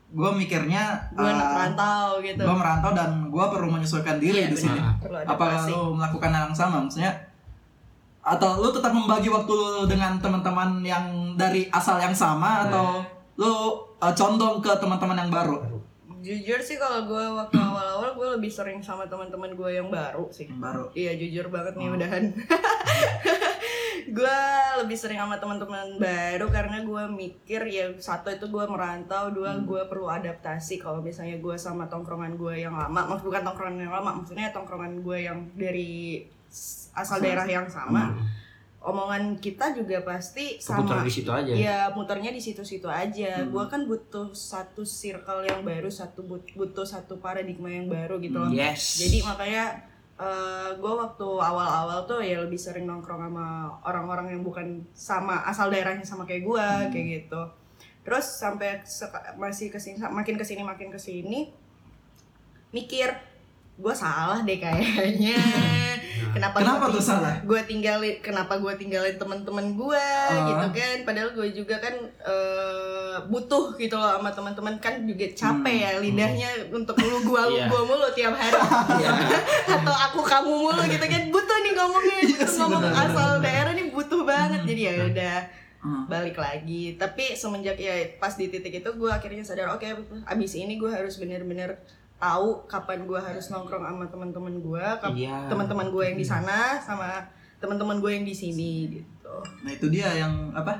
gue 0.07 0.31
mikirnya 0.33 0.85
gue 1.13 1.25
anak 1.25 1.47
eh, 1.47 1.57
rantau 1.59 2.07
gitu 2.21 2.43
gue 2.43 2.57
merantau 2.57 2.91
dan 2.93 3.11
gue 3.27 3.45
perlu 3.45 3.69
menyesuaikan 3.69 4.17
diri 4.17 4.47
Iya, 4.47 4.49
di 4.49 4.57
sini. 4.57 4.79
adaptasi. 4.79 5.71
lu 5.71 5.95
melakukan 5.95 6.31
hal 6.31 6.45
yang 6.47 6.57
sama 6.57 6.77
maksudnya? 6.81 7.13
Atau 8.23 8.59
lu 8.59 8.71
tetap 8.71 8.91
membagi 8.91 9.27
waktu 9.27 9.51
lu 9.51 9.87
dengan 9.87 10.19
teman-teman 10.19 10.83
yang 10.83 11.07
dari 11.35 11.71
asal 11.71 11.99
yang 11.99 12.11
sama 12.11 12.67
atau 12.67 13.03
lu 13.37 13.51
uh, 13.97 14.13
condong 14.13 14.59
ke 14.59 14.71
teman-teman 14.77 15.15
yang 15.17 15.31
baru? 15.31 15.76
Jujur 16.27 16.59
sih 16.59 16.75
kalau 16.75 17.07
gue 17.07 17.25
waktu 17.33 17.55
awal-awal 17.63 18.11
gue 18.13 18.29
lebih 18.35 18.51
sering 18.51 18.83
sama 18.83 19.07
teman-teman 19.07 19.55
gue 19.55 19.71
yang 19.73 19.87
baru 19.89 20.27
sih. 20.29 20.51
Baru. 20.51 20.91
Iya 20.91 21.15
jujur 21.15 21.47
banget 21.49 21.79
nih 21.79 21.87
Oh. 21.87 21.95
udahan. 21.95 22.25
gue 24.09 24.39
lebih 24.79 24.95
sering 24.95 25.19
sama 25.19 25.37
teman-teman 25.37 25.99
baru 25.99 26.47
karena 26.49 26.83
gue 26.83 27.03
mikir 27.09 27.63
ya 27.67 27.91
satu 27.97 28.29
itu 28.29 28.47
gue 28.47 28.65
merantau, 28.65 29.31
dua 29.31 29.55
Hmm. 29.55 29.67
gue 29.67 29.83
perlu 29.87 30.07
adaptasi. 30.09 30.79
Kalau 30.79 30.99
misalnya 30.99 31.39
gue 31.39 31.57
sama 31.57 31.87
tongkrongan 31.87 32.35
gue 32.35 32.55
yang 32.59 32.75
lama, 32.75 33.07
maksud 33.07 33.23
bukan 33.25 33.43
tongkrongan 33.43 33.83
yang 33.83 33.95
lama, 33.95 34.11
maksudnya 34.19 34.51
tongkrongan 34.51 35.01
gue 35.01 35.19
yang 35.21 35.39
dari 35.55 36.23
asal 36.93 37.19
daerah 37.19 37.45
yang 37.45 37.67
sama. 37.67 38.15
Omongan 38.87 39.43
kita 39.43 39.75
juga 39.75 39.99
pasti 40.07 40.63
sama. 40.63 41.03
di 41.03 41.11
situ 41.11 41.27
aja. 41.35 41.51
Iya, 41.51 41.79
muternya 41.91 42.31
di 42.31 42.39
situ-situ 42.39 42.87
aja. 42.87 43.43
Gua 43.51 43.67
kan 43.67 43.83
butuh 43.83 44.31
satu 44.31 44.87
circle 44.87 45.43
yang 45.43 45.67
baru, 45.67 45.91
satu 45.91 46.23
but- 46.23 46.55
butuh 46.55 46.87
satu 46.87 47.19
paradigma 47.19 47.67
yang 47.67 47.91
baru 47.91 48.23
gitu 48.23 48.39
loh. 48.39 48.47
Yes. 48.55 49.03
Jadi 49.03 49.27
makanya 49.27 49.83
eh 50.17 50.71
gue 50.81 50.93
waktu 50.97 51.29
awal-awal 51.29 52.09
tuh 52.09 52.25
ya 52.25 52.41
lebih 52.41 52.57
sering 52.57 52.89
nongkrong 52.89 53.21
sama 53.29 53.69
orang-orang 53.85 54.33
yang 54.33 54.41
bukan 54.41 54.81
sama 54.97 55.45
asal 55.45 55.69
daerahnya 55.69 56.07
sama 56.09 56.25
kayak 56.25 56.47
gue 56.47 56.67
kayak 56.95 57.07
gitu. 57.27 57.43
Terus 58.07 58.25
sampai 58.25 58.81
masih 59.37 59.69
ke 59.69 59.83
sini 59.83 59.99
makin 59.99 60.39
ke 60.39 60.47
sini 60.47 60.63
makin 60.65 60.89
ke 60.89 60.97
sini 60.97 61.51
mikir 62.71 63.13
gue 63.77 63.95
salah 63.99 64.41
deh 64.41 64.57
kayaknya. 64.57 65.37
Kenapa, 66.37 66.57
Kenapa 66.59 66.85
tuh 66.89 67.01
salah? 67.01 67.35
Gue 67.43 67.61
tinggalin 67.63 68.21
kenapa 68.21 68.55
gue 68.55 68.73
tinggalin 68.75 69.17
teman-teman 69.17 69.73
gue 69.73 70.05
Ah. 70.29 70.45
gitu 70.47 70.67
kan. 70.73 70.97
Padahal 71.03 71.31
gue 71.33 71.49
juga 71.51 71.77
kan 71.77 71.95
eh, 72.23 72.97
butuh 73.25 73.73
gitu 73.75 73.95
loh 73.95 74.13
sama 74.13 74.29
teman-teman 74.31 74.77
kan 74.77 75.01
juga 75.03 75.25
capek 75.29 75.77
ya 75.79 75.91
lidahnya 75.97 76.51
untuk 76.71 76.95
lu 76.99 77.19
gua 77.23 77.47
lu 77.47 77.57
Iya. 77.57 77.67
gua 77.67 77.83
mulu 77.83 78.09
tiap 78.13 78.33
hari. 78.33 78.53
Atau 79.75 79.95
aku 79.95 80.21
kamu 80.21 80.53
mulu 80.53 80.83
gitu 80.85 81.01
kan 81.03 81.23
butuh 81.27 81.59
nih 81.59 81.73
ngomongnya 81.73 82.17
Iya 82.19 82.29
butuh 82.31 82.47
sih, 82.47 82.61
ngomong 82.61 82.83
bener, 82.83 83.03
asal 83.03 83.29
bener. 83.33 83.43
daerah 83.43 83.73
nih 83.73 83.87
butuh 83.89 84.21
banget. 84.23 84.61
Jadi 84.65 84.81
ya 84.83 84.93
udah 85.03 85.37
Hmm. 85.79 86.03
balik 86.07 86.35
lagi. 86.37 86.97
Tapi 86.97 87.33
semenjak 87.33 87.77
ya 87.77 87.95
pas 88.17 88.35
di 88.35 88.47
titik 88.47 88.75
itu 88.77 88.91
gue 88.91 89.07
akhirnya 89.09 89.41
sadar 89.41 89.71
oke 89.71 89.87
abis 90.25 90.53
ini 90.57 90.77
gue 90.77 90.89
harus 90.89 91.15
bener-bener 91.17 91.79
tahu 92.17 92.49
kapan 92.65 93.05
gue 93.05 93.17
harus 93.17 93.47
nongkrong 93.47 93.83
sama 93.83 94.05
teman-teman 94.07 94.55
gue, 94.57 94.85
Iya. 95.15 95.47
teman-teman 95.47 95.89
gue 95.89 96.05
yang 96.05 96.17
di 96.17 96.25
sana 96.25 96.79
sama 96.79 97.21
teman-teman 97.57 97.99
gue 97.99 98.11
yang 98.11 98.23
di 98.23 98.33
sini 98.33 98.73
gitu. 98.91 99.35
Nah 99.61 99.71
itu 99.71 99.87
dia 99.87 100.09
yang 100.15 100.33
apa? 100.51 100.73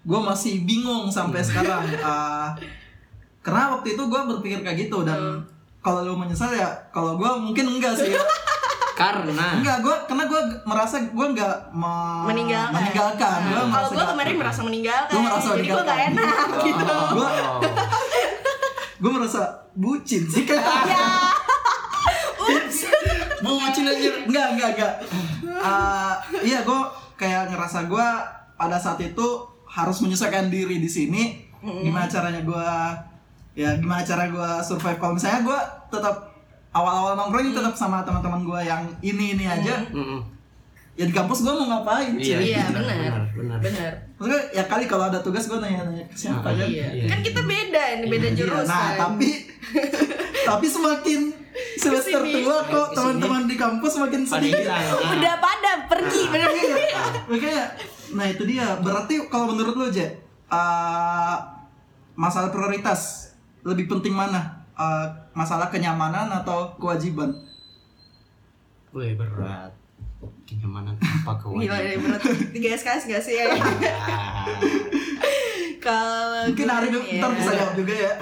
Gue 0.00 0.20
masih 0.20 0.62
bingung 0.62 1.08
sampai 1.08 1.40
sekarang. 1.40 1.82
Ah, 2.00 2.54
karena 3.40 3.72
waktu 3.72 3.92
itu 3.92 4.02
gue 4.02 4.20
berpikir 4.28 4.60
kayak 4.60 4.78
gitu 4.80 5.02
dan 5.02 5.42
kalau 5.78 6.00
lu 6.02 6.14
menyesal 6.14 6.48
ya, 6.50 6.64
kalau 6.88 7.14
gue 7.14 7.30
mungkin 7.38 7.66
enggak 7.70 7.94
sih. 7.94 8.14
Karena 8.94 9.58
enggak, 9.58 9.82
gue 9.82 9.96
karena 10.06 10.24
gue 10.24 10.38
merasa 10.62 11.02
gue 11.02 11.26
enggak 11.28 11.50
me- 11.74 12.24
meninggalkan. 12.24 12.78
meninggalkan. 12.78 13.38
Gua 13.42 13.58
Nah, 13.58 13.66
kalau 13.74 13.88
gue 13.90 14.06
kemarin 14.06 14.34
merasa 14.38 14.60
meninggalkan, 14.62 15.10
Lu 15.10 15.20
merasa 15.20 15.48
jadi 15.50 15.66
gue 15.66 15.82
gak 15.82 16.00
enak 16.08 16.36
gitu. 16.62 16.84
Gue 16.86 17.26
Oh. 17.26 17.58
gue 17.58 17.74
merasa 19.10 19.42
bucin 19.72 20.24
sih 20.24 20.44
kayak. 20.44 20.62
Ya, 22.44 22.60
bucin 23.44 23.84
anjir. 23.84 24.12
Enggak, 24.28 24.46
enggak, 24.52 24.70
enggak. 24.76 24.94
Ah, 25.56 26.20
iya 26.40 26.60
gue 26.60 26.80
kayak 27.14 27.48
ngerasa 27.48 27.88
gue 27.88 28.06
pada 28.54 28.76
saat 28.76 29.00
itu 29.00 29.26
harus 29.64 29.98
menyesuaikan 29.98 30.48
diri 30.48 30.76
di 30.76 30.86
sini. 30.86 31.40
Gimana 31.60 32.04
caranya 32.04 32.44
gue 32.44 32.66
ya 33.54 33.70
gimana 33.78 34.02
cara 34.02 34.28
gue 34.28 34.50
survive 34.60 34.98
kalau 34.98 35.14
misalnya 35.14 35.40
gue 35.40 35.58
tetap 35.88 36.36
awal-awal 36.74 37.14
nongkrong 37.14 37.48
ini 37.48 37.54
tetap 37.54 37.72
sama 37.72 38.02
teman-teman 38.02 38.42
gue 38.42 38.60
yang 38.60 38.82
ini 38.98 39.38
ini 39.38 39.46
aja 39.46 39.78
Mm-mm. 39.94 40.26
ya 40.98 41.06
di 41.06 41.14
kampus 41.14 41.46
gue 41.46 41.54
mau 41.54 41.70
ngapain 41.70 42.18
Iya, 42.18 42.42
iya 42.42 42.62
benar, 42.66 43.30
benar. 43.30 43.58
benar. 43.62 43.92
Maksudnya 44.14 44.42
ya 44.52 44.64
kali 44.64 44.84
kalau 44.84 45.04
ada 45.04 45.18
tugas 45.18 45.44
gue 45.44 45.56
nanya-nanya 45.56 46.04
ke 46.04 46.16
siapa 46.16 46.40
Ah, 46.40 46.54
kan 46.54 46.64
Iya. 46.64 46.86
Iya. 46.88 47.06
kan 47.06 47.18
kita 47.20 47.40
beda, 47.42 47.82
ini 47.92 48.06
beda 48.06 48.26
Iya, 48.26 48.36
jurusan. 48.36 48.66
nah 48.66 48.88
tapi 48.96 49.30
tapi 50.48 50.66
semakin 50.66 51.20
semester 51.76 52.20
Ke 52.20 52.26
sini. 52.28 52.34
tua 52.40 52.58
kok 52.60 52.70
Ke 52.70 52.78
sini. 52.86 52.96
teman-teman 52.96 53.42
di 53.44 53.56
kampus 53.56 53.92
makin 53.96 54.22
Pada 54.22 54.32
sedikit. 54.36 54.66
Ah. 54.70 55.12
Udah 55.12 55.34
pada 55.36 55.70
pergi 55.86 56.22
bener 56.26 56.50
makanya 57.26 57.62
nah 58.10 58.26
itu 58.26 58.42
dia 58.44 58.78
berarti 58.78 59.26
kalau 59.26 59.50
menurut 59.50 59.74
lo 59.74 59.86
Je 59.88 60.06
uh, 60.46 61.36
masalah 62.14 62.48
prioritas 62.48 63.32
lebih 63.60 63.86
penting 63.88 64.12
mana 64.12 64.62
Uh, 64.74 65.06
masalah 65.32 65.70
kenyamanan 65.70 66.26
atau 66.34 66.74
kewajiban 66.74 67.30
Wih 68.90 69.14
berat. 69.14 69.70
Kenyamanan 70.44 70.94
apa 71.00 71.32
Gila 71.36 71.40
kewajiban? 71.40 71.78
deh 71.80 71.96
berat 72.00 72.22
Tiga 72.52 72.68
SKS 72.74 73.02
gak 73.06 73.22
sih? 73.22 73.34
Ya? 73.36 73.46
Kalau 75.84 76.48
mungkin 76.48 76.64
gue 76.64 76.72
hari 76.72 76.88
ntar 76.88 77.30
ya, 77.30 77.36
bisa 77.36 77.50
jawab 77.52 77.74
juga 77.76 77.92
ya. 77.92 78.12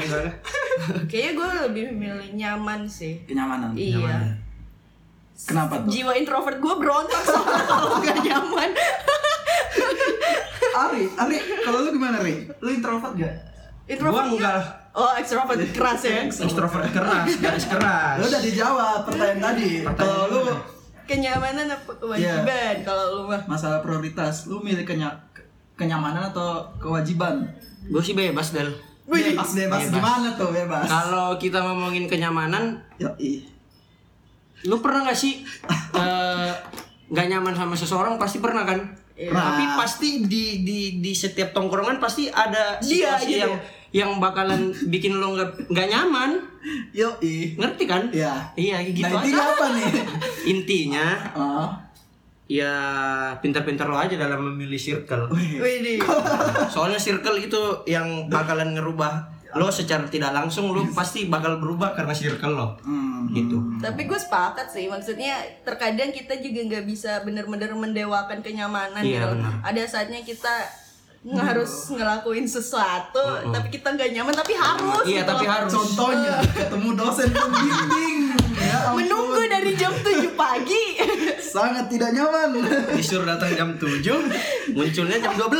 Kayaknya 1.06 1.32
gue 1.38 1.48
lebih 1.70 1.84
milih 1.94 2.28
nyaman 2.34 2.80
sih. 2.84 3.22
Kenyamanan. 3.22 3.70
Iya. 3.74 4.02
kenyamanan. 4.02 4.34
kenapa 5.42 5.74
tuh? 5.82 5.90
Jiwa 5.90 6.12
introvert 6.14 6.58
gue 6.58 6.74
berontak 6.78 7.22
soalnya 7.22 7.62
kalau 7.70 7.98
gak 7.98 8.18
nyaman. 8.22 8.70
Ari 10.72 11.02
Ari 11.14 11.36
kalau 11.62 11.78
lu 11.84 11.90
gimana 11.92 12.18
Ri? 12.22 12.46
Lu 12.58 12.70
introvert 12.70 13.14
gak 13.14 13.34
Introvert 13.82 14.26
Gua 14.30 14.34
enggak. 14.38 14.62
Oh 14.92 15.10
extrovert 15.16 15.58
keras 15.72 16.02
ya? 16.04 16.28
Extrovert 16.28 16.86
keras, 16.92 17.26
garis 17.40 17.66
keras. 17.66 18.16
lu 18.20 18.24
udah 18.28 18.42
dijawab 18.44 18.98
pertanyaan 19.08 19.40
tadi. 19.40 19.70
Kalau 19.82 20.20
lu 20.30 20.40
Kenyamanan 21.12 21.68
apa 21.68 21.92
kewajiban 21.92 22.76
Kalau 22.80 23.04
lu 23.12 23.22
mah 23.28 23.42
masalah 23.44 23.78
prioritas 23.78 24.48
lu 24.48 24.58
milih 24.58 24.82
kenya 24.82 25.12
kenyamanan 25.76 26.32
atau 26.32 26.64
kewajiban 26.76 27.44
Gue 27.84 28.00
sih 28.00 28.14
bebas 28.14 28.50
Del. 28.50 28.72
Wih. 29.04 29.34
bebas, 29.34 29.52
bebas 29.52 29.80
Bebas. 29.82 29.92
gimana 29.92 30.28
tuh 30.32 30.48
bebas 30.48 30.86
Kalau 30.86 31.34
kita 31.36 31.58
ngomongin 31.60 32.06
kenyamanan, 32.06 32.78
Yoi. 32.96 33.44
lu 34.64 34.78
pernah 34.78 35.04
gak 35.04 35.18
sih 35.18 35.42
eh, 35.98 36.52
nggak 37.10 37.26
nyaman 37.28 37.52
sama 37.52 37.74
seseorang 37.74 38.14
pasti 38.16 38.38
pernah 38.38 38.62
kan? 38.62 38.78
Iya. 39.22 39.30
Tapi 39.30 39.64
pasti 39.78 40.08
di 40.26 40.66
di 40.66 40.98
di 40.98 41.12
setiap 41.14 41.54
tongkrongan 41.54 42.02
pasti 42.02 42.26
ada 42.26 42.82
Dia 42.82 43.14
situasi 43.18 43.26
gitu 43.30 43.38
yang 43.46 43.54
yang 43.92 44.10
bakalan 44.16 44.72
bikin 44.88 45.20
lo 45.20 45.36
nggak 45.36 45.68
nggak 45.68 45.88
nyaman, 45.92 46.40
Yoi. 46.96 47.60
ngerti 47.60 47.84
kan? 47.84 48.08
Iya. 48.08 48.32
Iya 48.56 48.76
gitu 48.88 49.04
nah 49.04 49.20
aja. 49.20 49.28
intinya 49.28 49.44
apa 49.52 49.66
nih 49.76 49.92
Intinya 50.56 51.06
oh. 51.36 51.68
ya 52.48 52.74
pintar-pintar 53.44 53.86
lo 53.92 54.00
aja 54.00 54.16
dalam 54.16 54.40
memilih 54.48 54.80
circle. 54.80 55.28
Wih 55.36 56.00
Soalnya 56.72 56.96
circle 56.96 57.36
itu 57.36 57.84
yang 57.84 58.32
bakalan 58.32 58.72
ngerubah 58.72 59.41
lo 59.52 59.68
secara 59.68 60.08
tidak 60.08 60.32
langsung 60.32 60.72
lo 60.72 60.80
pasti 60.90 61.28
bakal 61.28 61.60
berubah 61.60 61.92
karena 61.92 62.12
circle 62.12 62.54
lo. 62.54 62.68
Hmm. 62.80 63.28
Gitu. 63.30 63.56
Tapi 63.78 64.04
gue 64.04 64.18
sepakat 64.18 64.68
sih, 64.68 64.88
maksudnya 64.88 65.40
terkadang 65.62 66.10
kita 66.10 66.36
juga 66.38 66.60
nggak 66.66 66.84
bisa 66.84 67.20
bener-bener 67.22 67.70
mendewakan 67.72 68.40
kenyamanan 68.40 69.00
Iya, 69.00 69.22
gitu. 69.22 69.28
benar. 69.36 69.52
Ada 69.62 69.82
saatnya 69.86 70.20
kita 70.20 70.54
nggak 71.22 71.46
harus 71.54 71.70
ngelakuin 71.86 72.50
sesuatu, 72.50 73.22
tapi 73.54 73.70
kita 73.70 73.94
nggak 73.94 74.10
nyaman, 74.10 74.34
tapi 74.34 74.58
harus. 74.58 75.06
Iya, 75.06 75.22
gitu 75.22 75.30
tapi 75.30 75.46
harus. 75.46 75.70
contohnya 75.70 76.34
ketemu 76.50 76.88
dosen 76.98 77.28
pembimbing 77.30 78.16
ya 78.58 78.76
ampun. 78.90 79.06
Menunggu 79.06 79.42
dari 79.46 79.70
jam 79.78 79.94
7 79.94 80.34
pagi. 80.34 80.84
sangat 81.52 81.84
tidak 81.86 82.10
nyaman 82.10 82.48
Disuruh 82.96 83.28
datang 83.28 83.52
jam 83.52 83.68
7, 83.76 84.72
munculnya 84.72 85.20
jam 85.20 85.32
12. 85.36 85.52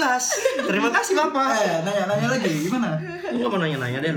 Terima 0.64 0.88
kasih 0.88 1.12
Bapak. 1.14 1.48
eh 1.52 1.85
nanya 1.85 2.05
nanya 2.09 2.26
lagi 2.33 2.48
gimana 2.64 2.96
Lu 3.28 3.37
nggak 3.38 3.50
mau 3.50 3.61
nanya-nanya, 3.61 3.98
Del? 4.00 4.16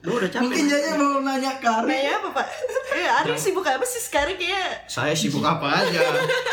Lu 0.00 0.16
udah 0.16 0.32
capek. 0.32 0.40
mungkin 0.40 0.64
Jaya 0.64 0.96
mau 0.96 1.20
nanya 1.20 1.60
ke 1.60 1.68
Ari 1.68 1.84
Nanya 1.86 2.12
apa 2.18 2.28
pak? 2.32 2.46
Eh 2.90 3.04
Ari 3.04 3.36
sibuk 3.36 3.68
apa 3.68 3.84
sih 3.84 4.00
sekarang 4.00 4.40
kayak 4.40 4.88
Saya 4.88 5.12
sibuk 5.12 5.44
apa 5.44 5.84
aja? 5.84 6.00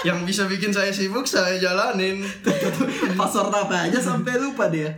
Yang 0.03 0.19
bisa 0.27 0.43
bikin 0.45 0.75
saya 0.75 0.91
sibuk 0.91 1.23
saya 1.23 1.55
jalanin. 1.55 2.27
password 3.15 3.55
apa 3.55 3.87
aja 3.87 4.03
sampai 4.03 4.35
lupa 4.35 4.67
dia 4.67 4.91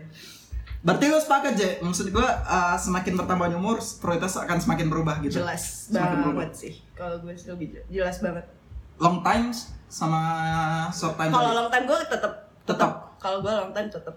berarti 0.80 1.12
lu 1.12 1.19
sepakat 1.19 1.60
Je 1.60 1.69
maksud 1.84 2.08
gua 2.08 2.23
uh, 2.47 2.80
semakin 2.80 3.19
bertambahnya 3.19 3.60
umur 3.60 3.84
prioritas 3.99 4.39
akan 4.39 4.63
semakin 4.63 4.88
berubah 4.88 5.19
gitu 5.19 5.43
jelas 5.43 5.91
semakin 5.91 6.23
berubah 6.23 6.47
banget 6.47 6.56
sih. 6.56 6.73
Kalau 6.95 7.19
gue 7.19 7.36
sih 7.36 7.52
lebih 7.52 7.84
jelas 7.91 8.23
banget. 8.23 8.47
Long 9.00 9.20
time 9.20 9.50
sama 9.88 10.22
short 10.90 11.16
time 11.16 11.32
Kalau 11.32 11.52
long 11.56 11.70
time 11.70 11.86
gue 11.86 11.98
tetap 12.06 12.34
Tetap. 12.62 12.92
Kalau 13.18 13.40
gue 13.40 13.50
long 13.50 13.72
time 13.72 13.90
tetap. 13.90 14.16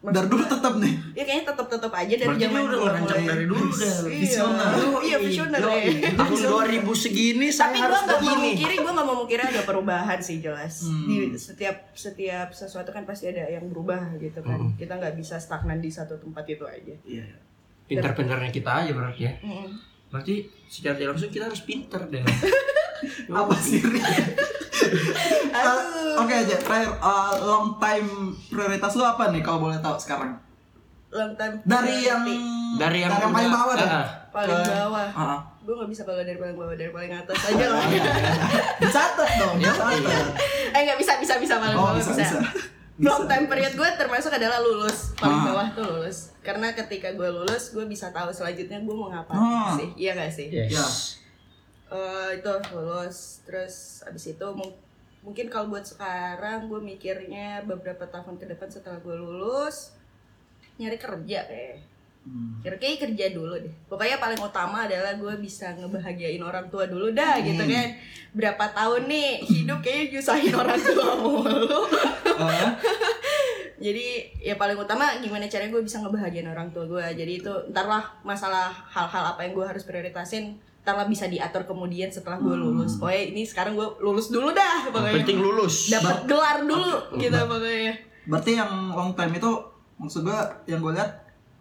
dari 0.00 0.24
dulu 0.24 0.40
tetap 0.42 0.80
nih 0.80 0.94
Ya 1.12 1.22
kayaknya 1.22 1.44
tetap 1.46 1.66
tetap 1.68 1.92
aja 1.92 2.08
dari 2.08 2.24
Berarti 2.24 2.40
zaman 2.40 2.60
lu 2.64 2.76
udah 2.80 2.94
mulai. 2.96 3.20
dari 3.20 3.44
dulu 3.44 3.64
Del. 3.68 3.84
Iya. 4.08 4.16
Visioner. 4.16 4.68
Iya, 5.04 5.16
visioner 5.20 5.60
ya. 5.60 6.10
Tahun 6.16 6.32
2000 6.32 6.88
segini 6.96 7.46
Tapi 7.52 7.76
gue 7.76 7.84
harus 7.84 8.00
nggak 8.00 8.20
mau 8.22 8.36
mungkiri, 8.40 8.74
gue 8.74 8.92
nggak 8.96 9.04
mau 9.04 9.16
mungkiri 9.18 9.42
ada 9.44 9.62
perubahan 9.62 10.18
sih 10.18 10.40
jelas. 10.40 10.88
Hmm. 10.88 11.04
Di 11.04 11.16
setiap 11.36 11.92
setiap 11.92 12.48
sesuatu 12.50 12.88
kan 12.88 13.04
pasti 13.04 13.28
ada 13.28 13.44
yang 13.44 13.68
berubah 13.68 14.16
gitu 14.16 14.40
kan. 14.40 14.72
Kita 14.72 14.96
nggak 14.96 15.14
bisa 15.14 15.36
stagnan 15.36 15.78
di 15.78 15.92
satu 15.92 16.16
tempat 16.16 16.48
itu 16.48 16.64
aja. 16.64 16.96
iya 17.04 17.28
pintar-pintarnya 17.84 18.48
kita 18.48 18.70
aja 18.70 18.94
berarti 18.94 19.20
ya 19.20 19.34
Mm. 19.42 19.89
Berarti 20.10 20.34
secara 20.66 20.94
tidak 20.94 21.10
langsung 21.12 21.30
kita 21.30 21.46
harus 21.46 21.62
pintar 21.62 22.02
deh. 22.04 22.22
Apa 23.32 23.54
sih? 23.56 23.80
Uh, 25.50 26.16
Oke 26.16 26.32
aja, 26.32 26.56
terakhir 26.56 26.88
uh, 26.96 27.34
long 27.38 27.76
time 27.76 28.06
prioritas 28.46 28.92
lu 28.92 29.02
apa 29.02 29.28
nih 29.28 29.40
kalau 29.40 29.60
boleh 29.60 29.76
tahu 29.78 29.92
sekarang? 29.94 30.38
long 31.10 31.34
time 31.34 31.58
Dari 31.62 32.00
yang 32.00 32.22
dari 32.76 33.02
yang 33.02 33.10
paling 33.12 33.34
udah- 33.44 33.50
bawah 33.52 33.74
deh. 33.74 33.84
Ah, 33.84 34.06
paling 34.30 34.56
bawah. 34.56 35.08
Ah, 35.10 35.38
gue 35.60 35.74
nggak 35.74 35.90
bisa 35.90 36.02
kalau 36.04 36.22
dari 36.22 36.38
paling 36.38 36.54
bawah 36.54 36.72
dari 36.72 36.88
paling 36.88 37.12
atas 37.12 37.34
aja 37.44 37.66
lah. 37.66 37.82
Dicatat 38.80 39.30
dong, 39.36 39.54
dicatat. 39.58 40.26
eh 40.70 40.80
nggak 40.80 40.98
bisa 40.98 41.12
bisa 41.18 41.34
bisa 41.36 41.54
paling 41.56 41.76
Oh, 41.76 41.82
bawah 41.84 41.98
bisa, 41.98 42.14
bisa, 42.14 42.38
bisa. 42.38 42.40
long 43.00 43.26
time 43.26 43.46
period 43.46 43.74
gue 43.74 43.88
termasuk 43.92 44.30
adalah 44.30 44.58
lulus. 44.60 45.12
Paling 45.14 45.34
Ah. 45.36 45.46
bawah 45.46 45.66
tuh 45.72 45.84
lulus 45.84 46.29
karena 46.40 46.72
ketika 46.72 47.10
gue 47.10 47.28
lulus 47.28 47.70
gue 47.70 47.84
bisa 47.84 48.08
tahu 48.08 48.28
selanjutnya 48.28 48.78
gue 48.78 48.92
mau 48.92 49.08
ngapain 49.08 49.36
Ah. 49.36 49.74
sih 49.74 49.88
iya 49.98 50.12
gak 50.14 50.30
sih 50.30 50.48
yes. 50.48 50.70
Ya. 50.70 50.86
Eh, 51.90 52.28
itu 52.38 52.48
lulus 52.70 53.42
terus 53.42 53.74
abis 54.02 54.32
itu 54.32 54.46
mung- 54.50 54.78
mungkin 55.20 55.46
kalau 55.46 55.68
buat 55.68 55.82
sekarang 55.82 56.66
gue 56.66 56.80
mikirnya 56.80 57.60
beberapa 57.62 58.04
tahun 58.04 58.36
ke 58.36 58.48
depan 58.48 58.68
setelah 58.68 58.96
gue 58.98 59.12
lulus 59.12 59.92
nyari 60.76 60.96
kerja 60.96 61.44
kayak 61.44 61.78
Hmm. 62.20 62.60
Kira-kira 62.60 63.08
kerja 63.08 63.32
dulu 63.32 63.56
deh. 63.56 63.72
Pokoknya 63.88 64.20
paling 64.20 64.36
utama 64.36 64.84
adalah 64.84 65.16
gue 65.16 65.40
bisa 65.40 65.72
ngebahagiain 65.72 66.36
orang 66.38 66.68
tua 66.68 66.84
dulu 66.84 67.08
dah 67.10 67.40
gitu 67.40 67.64
Hmm. 67.64 67.72
kan. 67.72 67.88
Berapa 68.30 68.64
tahun 68.76 69.08
nih 69.08 69.40
hidup 69.40 69.80
kayaknya 69.80 70.20
nyusahin 70.20 70.52
orang 70.52 70.76
tua 70.76 71.16
mulu. 71.16 71.80
Ah, 72.40 72.72
Jadi 73.80 74.06
ya 74.38 74.54
paling 74.54 74.76
utama 74.76 75.16
gimana 75.16 75.44
caranya 75.46 75.70
gue 75.70 75.82
bisa 75.82 75.98
ngebahagiain 75.98 76.44
orang 76.44 76.68
tua 76.68 76.84
gue. 76.84 77.00
Jadi 77.14 77.32
itu 77.38 77.52
ntarlah 77.66 78.04
masalah 78.20 78.68
hal-hal 78.86 79.24
apa 79.26 79.40
yang 79.40 79.52
gue 79.52 79.64
harus 79.64 79.82
prioritasin 79.82 80.52
ntarlah 80.80 81.04
bisa 81.04 81.24
diatur 81.26 81.64
kemudian 81.64 82.08
setelah 82.08 82.36
gue 82.36 82.50
Hmm. 82.50 82.64
lulus. 82.66 82.96
Pokoknya 82.96 83.24
ini 83.30 83.42
sekarang 83.42 83.72
gue 83.74 83.88
lulus 83.98 84.28
dulu 84.28 84.48
dah 84.50 84.82
Yang 84.82 84.92
pokoknya. 84.92 85.16
penting 85.18 85.38
lulus 85.38 85.74
Dapat 85.88 86.16
gelar 86.24 86.58
dulu 86.62 86.92
gitu 87.16 87.36
pokoknya. 87.38 87.94
Berarti 88.22 88.50
yang 88.54 88.70
long 88.90 89.12
time 89.12 89.32
itu 89.34 89.50
maksud 89.96 90.20
gua 90.22 90.40
yang 90.64 90.78
gue 90.78 90.92
lihat 90.92 91.10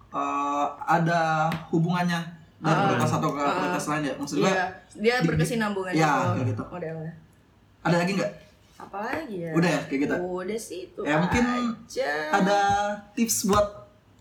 uh, 0.10 0.68
ada 0.82 1.48
hubungannya 1.70 2.20
dari 2.58 2.68
Ah. 2.70 2.84
prioritas 2.86 3.10
satu 3.10 3.28
ke 3.30 3.40
Ah. 3.40 3.52
prioritas 3.54 3.86
lain 3.88 4.02
ya. 4.02 4.14
Maksud 4.16 4.36
gua 4.38 4.50
Iya, 4.50 4.66
dia 4.94 5.16
di- 5.18 5.28
berkesinambungan 5.28 5.92
kayak 5.94 6.48
gitu. 6.48 6.64
modelnya. 6.66 7.14
ada 7.80 7.96
lagi 7.96 8.12
nggak? 8.14 8.32
Apalagi 8.80 9.38
ya? 9.44 9.52
Udah 9.52 9.70
ya 9.70 9.80
kayak 9.92 10.00
gitu. 10.08 10.16
Udah 10.16 10.60
sih 10.60 10.80
itu. 10.88 11.02
Ya, 11.04 11.20
mungkin 11.20 11.44
aja. 11.44 12.12
Ada 12.32 12.62
tips 13.12 13.52
buat 13.52 13.68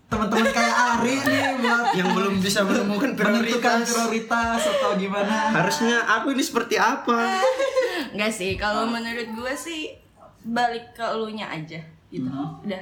teman-teman 0.09 0.49
kayak 0.51 0.75
Ari 0.75 1.15
nih 1.21 1.41
buat 1.61 1.85
yang 2.01 2.09
belum 2.17 2.35
bisa 2.41 2.65
menemukan 2.65 3.13
menentukan 3.13 3.85
prioritas 3.85 3.93
prioritas 3.93 4.61
atau 4.65 4.97
gimana? 4.97 5.53
harusnya 5.53 6.01
aku 6.01 6.33
ini 6.33 6.41
seperti 6.41 6.81
apa 6.81 7.37
Enggak 8.17 8.33
sih, 8.33 8.57
kalau 8.57 8.89
menurut 8.89 9.29
gue 9.37 9.53
sih 9.53 9.93
balik 10.41 10.97
ke 10.97 11.05
elunya 11.05 11.45
aja 11.45 11.77
gitu. 12.09 12.25
Hmm. 12.25 12.57
Udah. 12.65 12.81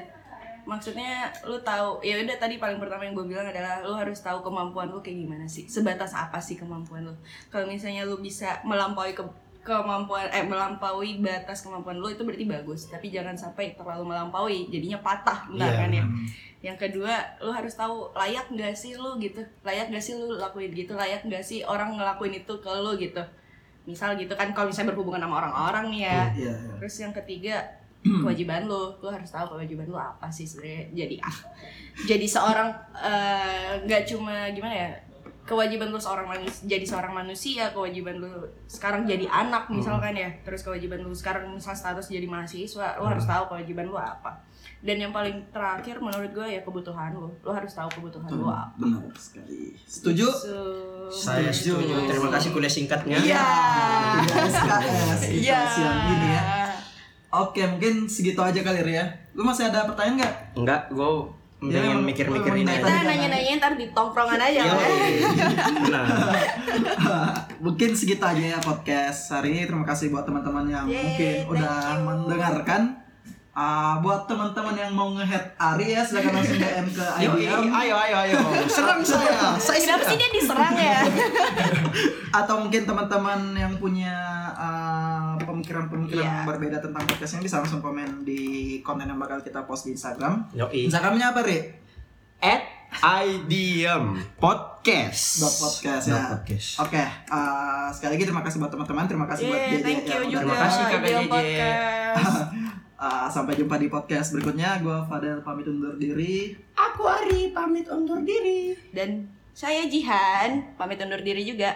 Maksudnya 0.67 1.31
lu 1.47 1.59
tahu, 1.63 2.03
ya 2.03 2.19
udah 2.19 2.35
tadi 2.39 2.59
paling 2.59 2.79
pertama 2.79 3.07
yang 3.07 3.15
gue 3.15 3.27
bilang 3.27 3.47
adalah 3.47 3.83
lu 3.83 3.95
harus 3.95 4.19
tahu 4.19 4.43
kemampuan 4.43 4.91
lu 4.91 4.99
kayak 4.99 5.19
gimana 5.19 5.47
sih. 5.47 5.67
Sebatas 5.67 6.15
apa 6.15 6.39
sih 6.39 6.59
kemampuan 6.59 7.07
lu? 7.07 7.15
Kalau 7.51 7.67
misalnya 7.67 8.03
lu 8.07 8.19
bisa 8.19 8.59
melampaui 8.67 9.15
ke 9.15 9.23
kemampuan 9.67 10.31
eh 10.31 10.47
melampaui 10.47 11.19
batas 11.19 11.59
kemampuan 11.59 11.99
lu 11.99 12.07
itu 12.07 12.23
berarti 12.23 12.47
bagus. 12.47 12.87
Tapi 12.87 13.11
jangan 13.11 13.35
sampai 13.35 13.75
terlalu 13.75 14.15
melampaui 14.15 14.71
jadinya 14.71 15.03
patah 15.03 15.51
ntar 15.51 15.67
Iya. 15.67 15.79
kan 15.83 15.91
ya? 15.91 16.05
Yang 16.71 16.77
kedua 16.87 17.13
lu 17.43 17.51
harus 17.51 17.75
tahu 17.75 18.15
layak 18.15 18.47
nggak 18.47 18.71
sih 18.71 18.95
lu 18.95 19.19
gitu? 19.19 19.43
Layak 19.67 19.91
nggak 19.91 19.99
sih 20.01 20.15
lu 20.15 20.39
lakuin 20.39 20.71
gitu? 20.71 20.95
Layak 20.95 21.27
nggak 21.27 21.43
sih 21.43 21.67
orang 21.67 21.99
ngelakuin 21.99 22.39
itu 22.39 22.53
ke 22.63 22.71
lu 22.71 22.95
gitu? 22.95 23.19
Misal 23.83 24.15
gitu 24.15 24.31
kan 24.33 24.55
kalau 24.55 24.71
misalnya 24.71 24.95
berhubungan 24.95 25.27
sama 25.27 25.35
orang-orang 25.43 25.85
nih 25.91 26.01
ya. 26.07 26.19
Iya, 26.31 26.53
iya. 26.55 26.73
terus 26.79 26.95
yang 26.97 27.11
ketiga 27.11 27.55
kewajiban 28.23 28.63
lu 28.65 28.95
lu 29.03 29.07
harus 29.11 29.27
tahu 29.27 29.59
kewajiban 29.59 29.85
lu 29.85 29.99
apa 29.99 30.31
sih 30.31 30.47
sebenarnya. 30.47 30.87
Jadi 30.95 31.15
ah 31.19 31.37
jadi 32.07 32.25
seorang 32.25 32.69
eh, 32.95 33.71
nggak 33.83 34.03
cuma 34.07 34.47
gimana 34.53 34.75
ya 34.75 34.89
kewajiban 35.47 35.87
lu 35.87 35.95
seorang 35.95 36.27
manusia 36.27 36.67
jadi 36.67 36.83
seorang 36.83 37.13
manusia 37.15 37.71
kewajiban 37.71 38.19
lu 38.19 38.27
sekarang 38.67 39.07
jadi 39.07 39.23
anak 39.25 39.71
misalkan 39.71 40.11
ya 40.11 40.27
terus 40.43 40.61
kewajiban 40.61 40.99
lu 40.99 41.09
sekarang 41.09 41.47
misal 41.49 41.71
status 41.71 42.11
jadi 42.11 42.27
mahasiswa 42.27 42.99
lu 42.99 43.07
harus 43.07 43.23
tahu 43.23 43.47
kewajiban 43.47 43.87
lu 43.87 43.95
apa 43.95 44.43
dan 44.77 44.99
yang 44.99 45.09
paling 45.09 45.33
terakhir 45.49 45.97
menurut 45.97 46.29
gue 46.29 46.47
ya 46.49 46.61
kebutuhan 46.61 47.09
lu 47.09 47.31
lu 47.33 47.49
harus 47.49 47.71
tahu 47.71 47.87
kebutuhan 47.89 48.29
lu 48.29 48.45
apa 48.45 48.75
Benar 48.77 49.07
sekali. 49.15 49.73
Setuju? 49.81 50.27
So- 50.27 51.09
saya 51.09 51.47
setuju 51.49 52.05
terima 52.05 52.27
kasih 52.29 52.51
kuliah 52.51 52.69
singkatnya 52.69 53.15
Iya. 53.17 53.47
Gitu 54.21 54.35
Iya. 55.47 55.59
siang 55.65 55.99
ini 56.11 56.29
ya. 56.29 56.43
Oke, 57.29 57.63
mungkin 57.63 58.07
segitu 58.07 58.39
aja 58.39 58.59
kali 58.61 58.79
Ria. 58.81 59.03
Lu 59.31 59.41
masih 59.41 59.67
ada 59.67 59.83
pertanyaan 59.83 60.19
nggak? 60.19 60.33
enggak 60.55 60.81
gue 60.89 61.09
Ya, 61.59 61.81
pengen 61.81 61.89
emang- 61.91 62.05
mikir-mikirin 62.05 62.63
emang 62.63 62.77
aja 62.77 62.85
kita 62.85 63.01
nanya-nanya 63.03 63.51
ntar 63.57 63.73
di 63.73 63.89
tongkrongan 63.89 64.37
aja. 64.39 64.61
Yo, 64.61 64.73
kan 64.73 64.91
nah. 65.93 66.05
Mungkin 67.65 67.89
segitu 67.91 68.21
aja 68.21 68.43
ya 68.53 68.59
podcast 68.59 69.33
hari 69.33 69.51
ini. 69.51 69.65
Terima 69.65 69.81
kasih 69.81 70.07
buat 70.07 70.21
teman-teman 70.21 70.65
yang 70.65 70.85
Yeay, 70.85 71.01
mungkin 71.01 71.33
udah 71.49 71.73
you. 71.91 72.05
mendengarkan. 72.05 72.81
Ah, 73.51 73.97
buat 73.97 74.29
teman-teman 74.29 74.77
yang 74.77 74.93
mau 74.93 75.09
nge-head 75.11 75.57
Ari 75.57 75.89
ya 75.89 76.05
silakan 76.05 76.29
langsung 76.37 76.61
DM 76.61 76.93
ke 76.93 77.01
Yo, 77.17 77.33
IBM 77.33 77.73
ayo 77.73 77.95
ayo 77.97 78.15
ayo 78.21 78.37
serang 78.69 79.01
saya. 79.01 79.57
Saya 79.57 79.81
kenapa 79.81 80.05
sih 80.05 80.13
dia 80.15 80.29
diserang 80.29 80.77
ya? 80.77 81.01
Atau 82.29 82.61
mungkin 82.61 82.85
teman-teman 82.85 83.57
yang 83.57 83.73
punya 83.75 84.13
ah, 84.53 85.06
pemikiran-pemikiran 85.67 86.23
yang 86.23 86.47
berbeda 86.47 86.77
tentang 86.79 87.03
podcast 87.03 87.31
ini 87.35 87.41
bisa 87.43 87.59
langsung 87.59 87.83
komen 87.83 88.23
di 88.23 88.39
konten 88.79 89.03
yang 89.03 89.19
bakal 89.19 89.43
kita 89.43 89.67
post 89.67 89.83
di 89.83 89.91
Instagram. 89.91 90.47
Yoi. 90.55 90.87
Instagramnya 90.87 91.35
apa, 91.35 91.43
Ri? 91.43 91.59
at 92.37 92.61
IDM 93.01 94.13
podcast 94.37 95.41
Dot 95.41 95.55
podcast 95.57 96.05
ya. 96.05 96.13
Dot 96.13 96.25
podcast. 96.39 96.67
Oke, 96.79 97.03
ah, 97.27 97.89
sekali 97.91 98.15
lagi 98.15 98.23
terima 98.23 98.39
kasih 98.39 98.61
buat 98.61 98.69
teman-teman, 98.69 99.03
terima 99.09 99.25
kasih 99.27 99.43
buat 99.43 99.57
Yeay, 99.59 99.73
JJ 99.73 99.83
thank 99.83 99.99
you 99.99 100.07
yang 100.07 100.21
udah 100.21 100.29
juga 100.29 100.39
Terima 100.39 100.55
kasih, 100.61 100.79
Kakak 100.79 101.01
Ideal 101.01 101.17
JJ. 101.19 101.31
Podcast. 101.33 102.37
Ah, 102.95 103.27
sampai 103.35 103.53
jumpa 103.57 103.75
di 103.75 103.87
podcast 103.89 104.27
berikutnya. 104.31 104.69
Gua 104.79 105.03
Fadel 105.03 105.41
pamit 105.41 105.65
undur 105.67 105.97
diri. 105.97 106.55
aku 106.71 107.03
Ari 107.03 107.51
pamit 107.51 107.89
undur 107.89 108.21
diri 108.21 108.71
Dan 108.93 109.25
saya 109.51 109.83
Jihan, 109.83 110.77
pamit 110.77 111.01
undur 111.01 111.19
diri 111.19 111.43
juga. 111.43 111.73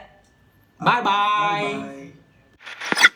bye 0.78 1.02
bye 1.02 1.74
Bye. 1.76 3.10